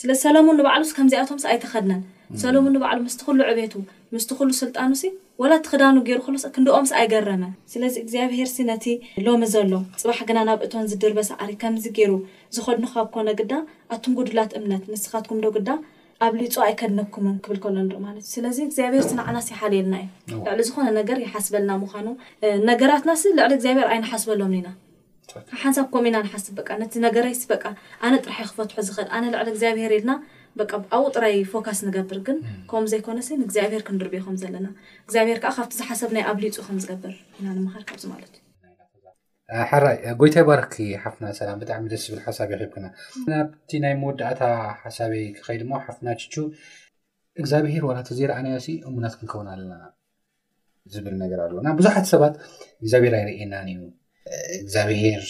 ስለዚ 0.01 0.17
ሰለሙ 0.27 0.47
ንባዕሉስ 0.59 0.91
ከምዚኣቶምስ 0.97 1.43
ኣይተኸድነን 1.51 2.01
ሰለሙ 2.41 2.63
ንበዕሉ 2.75 2.99
ምስቲ 3.07 3.21
ኩሉ 3.25 3.39
ዕቤቱ 3.51 3.73
ምስቲ 4.13 4.29
ኩሉ 4.37 4.49
ስልጣኑሲ 4.61 5.01
ወላእቲ 5.41 5.65
ክዳኑ 5.73 5.95
ገይሩ 6.07 6.19
ክንደኦም 6.55 6.85
ኣይገረመ 6.99 7.43
ስለዚ 7.73 7.95
እግዚኣብሄርሲ 8.03 8.57
ነቲ 8.69 8.85
ሎሚ 9.25 9.41
ዘሎ 9.53 9.71
ፅባሕ 10.01 10.19
ግና 10.29 10.39
ናብ 10.49 10.61
እቶም 10.67 10.85
ዝድርበሰዓሪ 10.91 11.51
ከምዚ 11.61 11.85
ገይሩ 11.97 12.11
ዝኸድንካብ 12.57 13.07
ኮነ 13.15 13.29
ግዳ 13.39 13.53
ኣቱም 13.95 14.13
ጉድላት 14.19 14.51
እምነት 14.59 14.83
ንስኻትኩም 14.93 15.39
ዶ 15.45 15.51
ግዳ 15.57 15.69
ኣብ 16.25 16.33
ልፆ 16.41 16.55
ኣይከድነኩምን 16.67 17.37
ክብል 17.45 17.57
ከሎ 17.63 17.91
ማለት 18.07 18.23
እዩ 18.25 18.31
ስለዚ 18.37 18.57
እግዚኣብሄር 18.67 19.05
ንዓናስ 19.19 19.47
ይሓልየልና 19.53 19.95
እዩ 20.31 20.37
ልዕሊ 20.49 20.63
ዝኮነ 20.69 20.85
ነገር 20.99 21.17
ይሓስበልና 21.25 21.71
ምኳኑ 21.83 22.07
ነገራትናስ 22.71 23.23
ልዕሊ 23.39 23.51
እግኣብሄር 23.59 23.87
ኣይንሓስበሎምኒኢና 23.95 24.69
ብሓንሳብ 25.53 25.85
ከም 25.91 26.05
ኢና 26.07 26.17
ንሓስ 26.23 26.45
በ 26.57 26.61
ነ 26.81 26.85
ነገረይ 27.05 27.33
በ 27.49 27.53
ኣነጥራሕ 28.07 28.39
ክፈትሑ 28.51 28.77
ዝኽእልነዕሊ 28.87 29.49
እግኣብሄር 29.55 29.91
ኢልና 29.97 30.11
በ 30.59 30.61
ኣብኡ 30.95 31.05
ጥራይ 31.15 31.35
ፎካስ 31.51 31.79
ንገብር 31.87 32.19
ግን 32.27 32.37
ከምኡ 32.71 32.87
ዘይኮነ 32.91 33.19
ስ 33.27 33.29
እግዚኣብሄር 33.45 33.83
ክንርብኢኩም 33.87 34.35
ዘለና 34.41 34.67
እግዚኣብሄር 35.05 35.37
ከዓ 35.43 35.51
ካብቲ 35.57 35.73
ዝሓሰብ 35.79 36.11
ናይ 36.15 36.23
ኣብሊፁ 36.31 36.55
ከም 36.67 36.77
ዝገብር 36.83 37.13
ኢና 37.37 37.45
ንምኻር 37.57 37.83
ካዚ 37.89 38.03
ማለት 38.13 38.33
እዩ 38.39 39.63
ሓራይ 39.71 39.97
ጎይታይ 40.19 40.45
ባርኪ 40.49 40.75
ሓፍና 41.03 41.25
ሰላም 41.39 41.57
ብጣዕሚ 41.61 41.85
ደስ 41.93 42.03
ዝብል 42.07 42.21
ሓሳብ 42.25 42.51
ይሕብክና 42.55 42.85
ናብቲ 43.31 43.71
ናይ 43.85 43.95
መወዳእታ 44.01 44.41
ሓሳበይ 44.83 45.23
ክከይ 45.37 45.57
ሞ 45.71 45.81
ሓፍና 45.87 46.07
ቹ 46.23 46.45
እግዚኣብሄር 47.41 47.83
ዋላት 47.89 48.09
ዘይረኣናዮ 48.19 48.57
እሙናት 48.89 49.15
ክንከውን 49.19 49.49
ኣለና 49.55 49.73
ዝብል 50.93 51.15
ነገር 51.23 51.39
ኣለዉና 51.47 51.69
ብዙሓት 51.79 52.07
ሰባት 52.13 52.35
እግዚኣብሄር 52.83 53.13
ኣይርእናን 53.19 53.67
እዩ 53.73 53.79
እግዚኣብሄር 54.63 55.21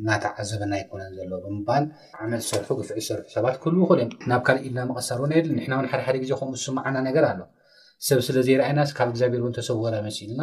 እናተ 0.00 0.24
ዓዘበና 0.42 0.72
ይኮነን 0.80 1.10
ዘሎዎ 1.18 1.38
ብምባል 1.44 1.84
ዓመት 2.24 2.40
ዝሰርሑ 2.44 2.68
ግፍዕ 2.80 2.96
ዝሰርሑ 3.04 3.24
ሰባት 3.36 3.56
ክህል 3.62 3.74
ኽእል 3.88 4.00
እዮም 4.04 4.10
ናብ 4.30 4.40
ካልእ 4.46 4.62
ኢልና 4.68 4.80
መቀሳር 4.90 5.20
እን 5.26 5.32
የድል 5.38 5.52
ንሕና 5.58 5.74
ውን 5.78 5.88
ሓደ 5.92 6.02
ሓደ 6.08 6.16
ግዜ 6.22 6.30
ከምኡ 6.40 6.54
ዝስማዓና 6.60 6.96
ነገር 7.08 7.24
ኣሎ 7.30 7.40
ሰብ 8.08 8.20
ስለዘይርኣይና 8.28 8.80
ካብ 8.98 9.08
እግዚኣብሔር 9.12 9.40
እውን 9.42 9.54
ተሰወረ 9.58 9.94
መሲኢልና 10.06 10.42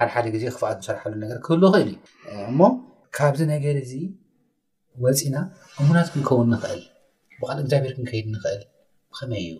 ሓደ 0.00 0.08
ሓደ 0.14 0.26
ግዜ 0.36 0.44
ክፍኣት 0.54 0.78
ዝሰርሓሉ 0.86 1.12
ነገር 1.24 1.38
ክህሉ 1.46 1.62
ይኽእል 1.72 1.88
እዩ 1.92 2.42
እሞ 2.50 2.60
ካብዚ 3.18 3.40
ነገር 3.54 3.76
እዚ 3.84 3.92
ወፂና 5.04 5.36
እሙናት 5.82 6.08
ክንከውን 6.14 6.48
ንኽእል 6.54 6.82
ብቃልእ 7.38 7.62
እግዚኣብሄር 7.64 7.92
ክንከይድ 7.96 8.26
ንኽእል 8.34 8.62
ብከመይ 9.12 9.44
እዩ 9.48 9.54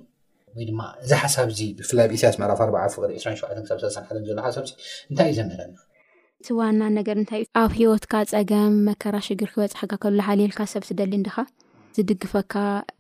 ወይ 0.59 0.64
ድማ 0.68 0.81
እዚ 1.05 1.11
ሓሳብ 1.22 1.48
እዚ 1.55 1.61
ብፍላይ 1.79 2.07
ብእሳያስ 2.11 2.37
መዕራፍ 2.42 2.61
40 2.66 2.92
ፍቅሪ 2.96 3.11
2ሸ 3.22 3.74
ክሳሓ 3.81 4.20
ዘሎ 4.29 4.38
ሓሳብዚ 4.46 4.70
እንታይ 5.11 5.29
እዩ 5.31 5.37
ዘምህረና 5.40 5.74
ስዋና 6.46 6.83
ነገር 6.96 7.16
እንታይ 7.20 7.40
እዩ 7.44 7.48
ኣብ 7.61 7.70
ሂወትካ 7.78 8.12
ፀገም 8.33 8.72
መከራ 8.88 9.16
ሽግር 9.26 9.48
ክበፅሐካ 9.52 9.92
ከሉ 10.02 10.18
ዝሃሌልካ 10.24 10.59
ሰብ 10.72 10.83
ትደሊ 10.88 11.12
ንድኻ 11.20 11.37
ዝድግፈካ 11.96 12.52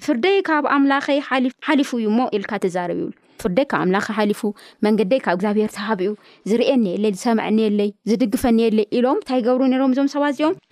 ፍርደይ 0.05 0.37
ካብ 0.49 0.65
ኣምላኸይ 0.75 1.19
ሓሊፉ 1.67 1.91
እዩእሞ 2.01 2.19
ኢልካ 2.37 2.51
ትዛረብ 2.63 2.99
ይብሉ 3.01 3.11
ፍደይካብ 3.43 3.79
ኣምላክ 3.85 4.03
ሓሊፉ 4.17 4.41
መንገድደይ 4.85 5.19
ካብ 5.25 5.35
እግዚኣብሄር 5.37 5.69
ተሃቢኡ 5.77 6.11
ዝርአኒ 6.49 6.85
የለይ 6.95 7.11
ዝሰምዕኒለይ 7.17 7.89
ዝድግፈኒየለይ 8.09 8.85
ኢሎም 8.97 9.19
እንታይ 9.21 9.41
ገብሩምዞባዚኦይዩስዚ 9.47 10.69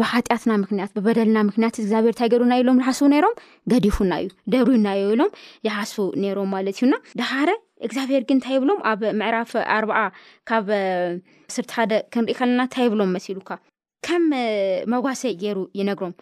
ብሃትና 0.00 0.50
ምክብና 0.62 1.38
ምክያግዚብር 1.48 2.06
እንታይ 2.12 2.30
ገርና 2.34 2.52
ኢሎምዝሓስ 2.64 3.00
እዩዩሓዩናደሃረ 6.08 7.50
እግዚኣብሄር 7.86 8.22
ግ 8.26 8.30
ንታይ 8.38 8.56
ብሎም 8.62 8.80
ኣብ 8.90 9.00
ምዕራፍ 9.20 9.52
ኣርዓ 9.76 9.94
ካብ 10.48 10.66
ስር 11.54 11.64
ደ 11.90 11.94
ክንርኢለና 12.14 12.60
ታብሎም 12.74 13.10
መሉካከም 13.16 14.26
መጓሰይ 14.92 15.32
ገይሩ 15.40 15.58
ይነግሮም 15.78 16.12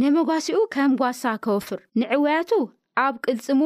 ነመጓሲኡ 0.00 0.60
ከም 0.74 0.92
ጓሳ 1.00 1.20
ከወፍር 1.44 1.80
ንዕወያቱ 2.00 2.50
ኣብ 3.04 3.14
ቅልፅሙ 3.24 3.60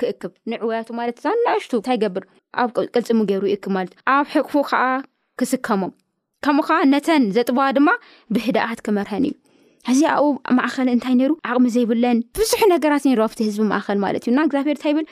ክእክብ 0.00 0.32
ንዕወያቱ 0.52 0.88
ማለት 0.98 1.16
ዛናእሽቱ 1.24 1.72
እንታይ 1.78 1.96
ገብር 2.02 2.24
ኣብ 2.62 2.70
ቅልፅሙ 2.94 3.20
ገይሩ 3.30 3.42
ይእክብ 3.50 3.72
ማለት 3.76 3.92
እዩ 3.94 4.02
ኣብ 4.16 4.26
ሕቅፉ 4.34 4.52
ከዓ 4.70 4.82
ክስከሞም 5.40 5.92
ከምኡ 6.46 6.64
ከዓ 6.68 6.78
ነተን 6.92 7.24
ዘጥበዋ 7.36 7.64
ድማ 7.76 7.88
ብህደኣት 8.34 8.80
ክመርሀን 8.88 9.24
እዩ 9.30 9.34
ሕዚ 9.88 10.00
ኣኡ 10.16 10.24
ማእኸል 10.58 10.88
እንታይ 10.96 11.14
ነይሩ 11.20 11.32
ኣቕሚ 11.50 11.66
ዘይብለን 11.76 12.18
ብዙሕ 12.38 12.60
ነገራት 12.74 13.04
ኣብቲ 13.28 13.38
ህዝቢ 13.48 13.62
ማእኸል 13.72 13.98
ማለት 14.06 14.22
እዩ 14.24 14.32
ና 14.38 14.42
እግዚኣብሔር 14.46 14.74
እንታይ 14.76 14.92
ይብል 14.94 15.06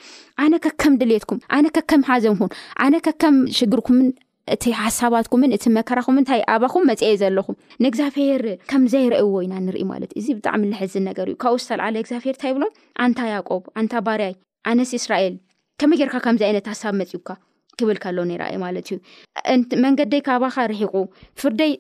ኣነ 0.44 0.52
ከከም 0.66 0.94
ድሌየትኩም 1.02 1.38
ኣነ 1.58 1.66
ከከም 1.76 2.02
ሓዘም 2.10 2.36
ኩን 2.42 2.52
ኣነ 2.84 2.94
ከከም 3.06 3.36
ሽግርኩምን 3.58 4.08
እቲ 4.54 4.64
ሓሳባትኩምን 4.80 5.52
እቲ 5.56 5.64
መከራኹም 5.76 6.18
ንታይ 6.22 6.40
ኣባኹም 6.54 6.84
መፅአ 6.90 7.08
ዘለኹ 7.22 7.46
ንእግዚኣብሔር 7.84 8.42
ከምዘይረእዎ 8.70 9.30
ኢና 9.44 9.54
ንርኢ 9.66 9.82
ማለት 9.92 10.10
እዚ 10.20 10.26
ብጣዕሚ 10.38 10.62
ንሕዝ 10.72 10.92
ነገር 11.08 11.26
እዩ 11.32 11.36
ካብኡ 11.44 11.56
ዝተዓለ 11.64 11.94
ግኣብሔርእንታ 12.06 13.92
ብሎንቆስራልከመይጌርካዚይነት 14.06 16.66
ሃሳብመፅካክብል 16.72 17.98
ሎኣዩማለትዩመንገደይ 18.18 20.22
ካ 20.26 20.28
ኣባካ 20.38 20.56
ርሒቁ 20.74 20.94
ፍርደይ 21.42 21.72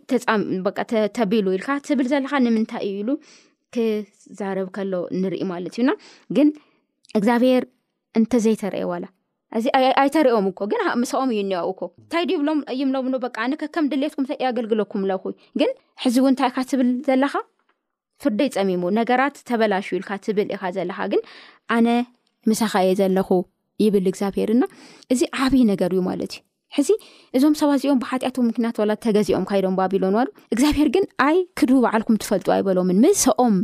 ተቢሉ 1.18 1.46
ኢልካ 1.58 1.68
ትብል 1.90 2.08
ዘለካ 2.14 2.32
ንምንታይ 2.46 2.84
እዩ 2.90 2.96
ኢሉ 3.02 3.10
ክዛረብ 3.76 4.68
ከሎ 4.78 4.94
ንርኢ 5.22 5.42
ማለት 5.54 5.74
እዩና 5.78 5.90
ግን 6.38 6.48
እግዚኣብሄር 7.18 7.62
እንተዘይተርእዋላ 8.20 9.04
እዚ 9.56 9.66
ኣይተሪኦም 10.00 10.46
ኮ 10.58 10.66
ግን 10.72 10.80
ምሰኦም 11.02 11.28
እዩ 11.34 11.40
ኒአው 11.50 11.70
ኮ 11.78 11.82
እንታይዲ 12.00 12.28
ይብሎም 12.36 12.58
ይምለብኖ 12.80 13.14
ነከም 13.52 13.86
ድሌትኩም 13.92 14.24
ይገልግኩም 14.46 15.04
ኹግ 15.24 15.60
ሕዚ 16.04 16.16
እው 16.22 16.26
እታይ 16.32 16.50
ካ 16.56 16.64
ትብል 16.70 16.90
ዘለካ 17.06 17.34
ፍርደ 18.22 18.40
ይፀሚሙ 18.48 18.82
ነገራት 18.98 19.36
ተበላሹ 19.48 19.88
ኢልካትብል 19.98 20.48
ኢግኣነ 20.54 21.88
ምሳኻእየ 22.50 22.92
ዘለኹ 23.00 23.28
ይብል 23.82 24.06
እግዚኣብሄርና 24.12 24.64
እዚ 25.12 25.20
ዓብይ 25.44 25.62
ነገር 25.72 25.90
እዩ 25.94 26.00
ማለት 26.10 26.32
እዩ 26.38 26.42
ሕዚ 26.76 26.88
እዞም 27.36 27.54
ሰባ 27.60 27.68
እዚኦም 27.78 28.00
ብሓጢኣቶም 28.02 28.46
ምክና 28.48 28.64
ወላ 28.80 28.92
ተገዚኦም 29.04 29.44
ካዶም 29.50 29.76
ባቢሎን 29.80 30.14
ዋዶ 30.18 30.28
እግዚኣብሄር 30.54 30.88
ግን 30.94 31.04
ኣይ 31.26 31.36
ክድ 31.58 31.70
በዓልኩም 31.84 32.16
ትፈልጡ 32.22 32.46
ኣይበሎምን 32.56 32.98
ምሰኦም 33.04 33.54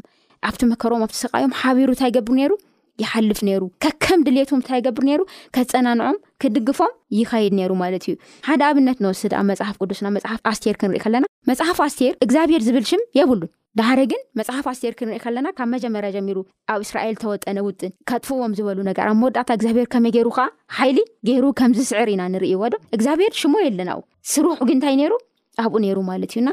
ኣብቲ 0.51 0.61
መከሮም 0.73 1.03
ኣብቲ 1.07 1.17
ሰቃዮም 1.25 1.53
ሓቢሩ 1.61 1.89
እንታ 1.95 2.03
ይገብር 2.11 2.35
ነሩ 2.41 2.53
ይሓልፍ 3.03 3.39
ነይሩ 3.49 3.63
ከከም 3.85 4.21
ድሌቱ 4.27 4.51
ታይ 4.69 4.79
ይገብር 4.81 5.05
ነሩ 5.11 5.21
ከፀናንዖም 5.57 6.17
ክድግፎም 6.43 6.93
ይኸይድ 7.19 7.55
ሩ 7.71 7.75
ማለት 7.83 8.05
እዩ 8.11 8.15
ሓደ 8.47 8.63
ኣብነት 8.71 8.99
ንወስድ 9.05 9.33
ኣብ 9.39 9.45
መፅሓፍ 9.51 9.77
ቅዱስና 9.83 10.07
መሓፍ 10.17 10.41
ስር 10.65 10.77
ክንርኢለና 10.81 11.25
መፅሓፍ 11.51 11.79
ኣስር 11.87 12.13
ግዚኣብሄር 12.31 12.63
ዝብልሽ 12.69 12.93
የብሉን 13.19 13.51
ዳሓደ 13.79 14.01
ግን 14.11 14.21
መፅሓፍ 14.39 14.67
ኣስር 14.73 14.93
ክንሪኢ 14.99 15.21
ከለና 15.25 15.47
ካብ 15.59 15.69
መጀመርያ 15.75 16.11
ጀሚሩ 16.17 16.37
ኣብ 16.73 16.81
እስራኤል 16.87 17.17
ተወጠነ 17.23 17.59
ውጥን 17.69 17.93
ከጥፍዎም 18.09 18.53
ዝበሉ 18.59 18.79
ነገር 18.91 19.05
ኣብ 19.13 19.17
መወዳታ 19.23 19.49
ግዚብሄር 19.63 19.87
ከመይ 19.95 20.13
ገይሩ 20.17 20.29
ከዓ 20.39 20.87
ይሊ 20.91 21.01
ገይሩ 21.29 21.45
ከምዝስዕር 21.61 22.11
ኢና 22.17 22.23
ንርዎዶ 22.35 22.75
ግዚኣብሄር 23.01 23.33
ሽ 23.41 23.45
የለናው 23.69 24.03
ስሩዕግንታይ 24.35 24.99
ሩ 25.13 25.17
ኣብኡ 25.65 25.77
ሩ 25.97 25.99
ማለት 26.11 26.31
እዩና 26.35 26.49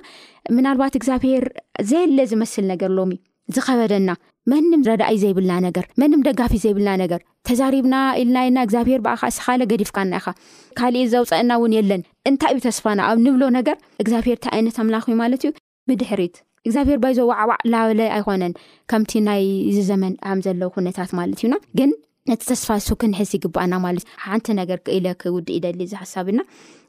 ናልባት 0.65 0.95
እግኣብሄር 0.97 1.45
ዘለ 1.91 2.17
ዝመስል 2.31 2.65
ነገር 2.73 2.89
ሎዩ 2.97 3.13
ዝኸበደና 3.55 4.11
መንም 4.51 4.81
ረዳእ 4.89 5.11
ዩ 5.15 5.17
ዘይብልና 5.23 5.53
ነገር 5.67 5.85
መንም 6.01 6.21
ደጋፊ 6.27 6.53
ዘይብልና 6.63 6.91
ነገር 7.01 7.19
ተዛሪብና 7.47 7.95
ኢልና 8.21 8.37
ኢልና 8.45 8.59
እግዚኣብሄር 8.67 8.99
ብኣካ 9.05 9.23
ስኻለ 9.37 9.61
ገዲፍካና 9.71 10.13
ኢኻ 10.21 10.27
ካሊእ 10.79 11.07
ዘውፀአና 11.13 11.49
እውን 11.59 11.73
የለን 11.77 12.01
እንታይ 12.29 12.51
እዩ 12.55 12.61
ተስፋና 12.67 12.99
ኣብ 13.09 13.19
ንብሎ 13.25 13.43
ነገር 13.57 13.77
እግዚኣብሄር 14.03 14.37
እንታ 14.37 14.47
ዓይነት 14.57 14.77
ኣምላኪ 14.83 15.07
ማለት 15.21 15.43
እዩ 15.47 15.53
ብድሕሪት 15.91 16.35
እግዚኣብሄር 16.65 16.99
ባይዞ 17.03 17.19
ዋዕዋዕ 17.31 17.59
ላበለ 17.73 18.01
ኣይኮነን 18.17 18.53
ከምቲ 18.91 19.11
ናይ 19.27 19.43
ዝዘመን 19.77 20.15
ም 20.37 20.39
ዘለዉ 20.47 20.69
ኩነታት 20.77 21.11
ማለት 21.19 21.39
እዩና 21.43 21.55
ግን 21.79 21.91
ነቲ 22.29 22.41
ተስፋ 22.51 22.67
ሱክንሕስ 22.89 23.29
ይግባአና 23.37 23.73
ማለት 23.85 24.03
እዩ 24.07 24.13
ሓንቲ 24.25 24.47
ነገር 24.61 24.79
ክኢለ 24.87 25.07
ክውድእ 25.23 25.55
ይደሊ 25.59 25.79
ዝሓሳብ 25.93 26.27
ና 26.39 26.41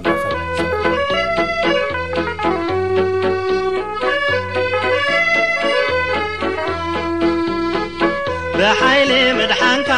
ብሓይ 8.58 8.98
ምድሓካ 9.38 9.90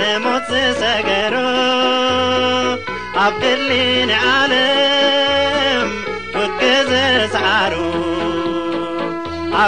ንሙሰገሩ 0.00 1.34
ኣ 3.26 3.28
ድ 3.40 3.42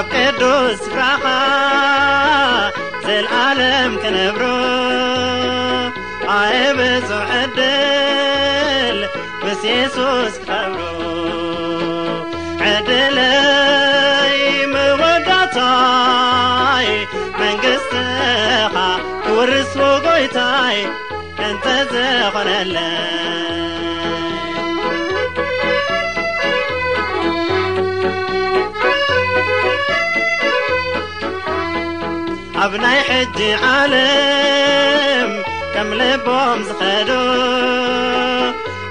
ኣብ 0.01 0.09
ቅዱስ 0.19 0.81
ፍራኻ 0.93 1.25
ስልኣለም 3.07 3.93
ክነብሩ 4.03 4.43
ኣይብጹ 6.37 7.11
ዕድል 7.39 8.99
ምስ 9.43 9.61
የሱስ 9.71 10.35
ክተብሩ 10.45 10.79
ዕድለይ 12.71 14.39
መወዳእታይ 14.75 16.89
መንግስትኻ 17.43 18.75
ክውርስዎ 19.27 19.83
ጐይታይ 20.09 20.79
እንተዘኾነለ 21.49 22.77
እብናይ 32.71 32.99
ሕጂ 33.07 33.39
ዓልም 33.69 35.31
ከም 35.75 35.89
ልቦም 35.99 36.59
ዝኸዶ 36.69 37.11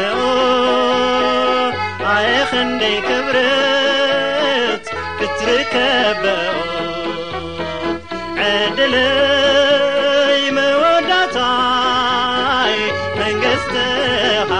ይኽደይክብርት 2.35 4.85
እትርከበ 5.25 6.23
ዕድልይ 8.45 10.45
መወዳእታይ 10.57 12.75
መንገሥትኻ 13.19 14.51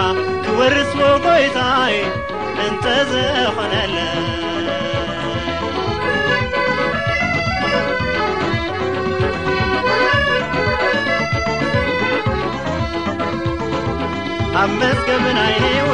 ወርስሞጐይታይ 0.58 1.96
እንተዘኾነለ 2.66 3.96
ኣብ 14.62 14.70
መገብናይ 14.80 15.58
ው 15.90 15.92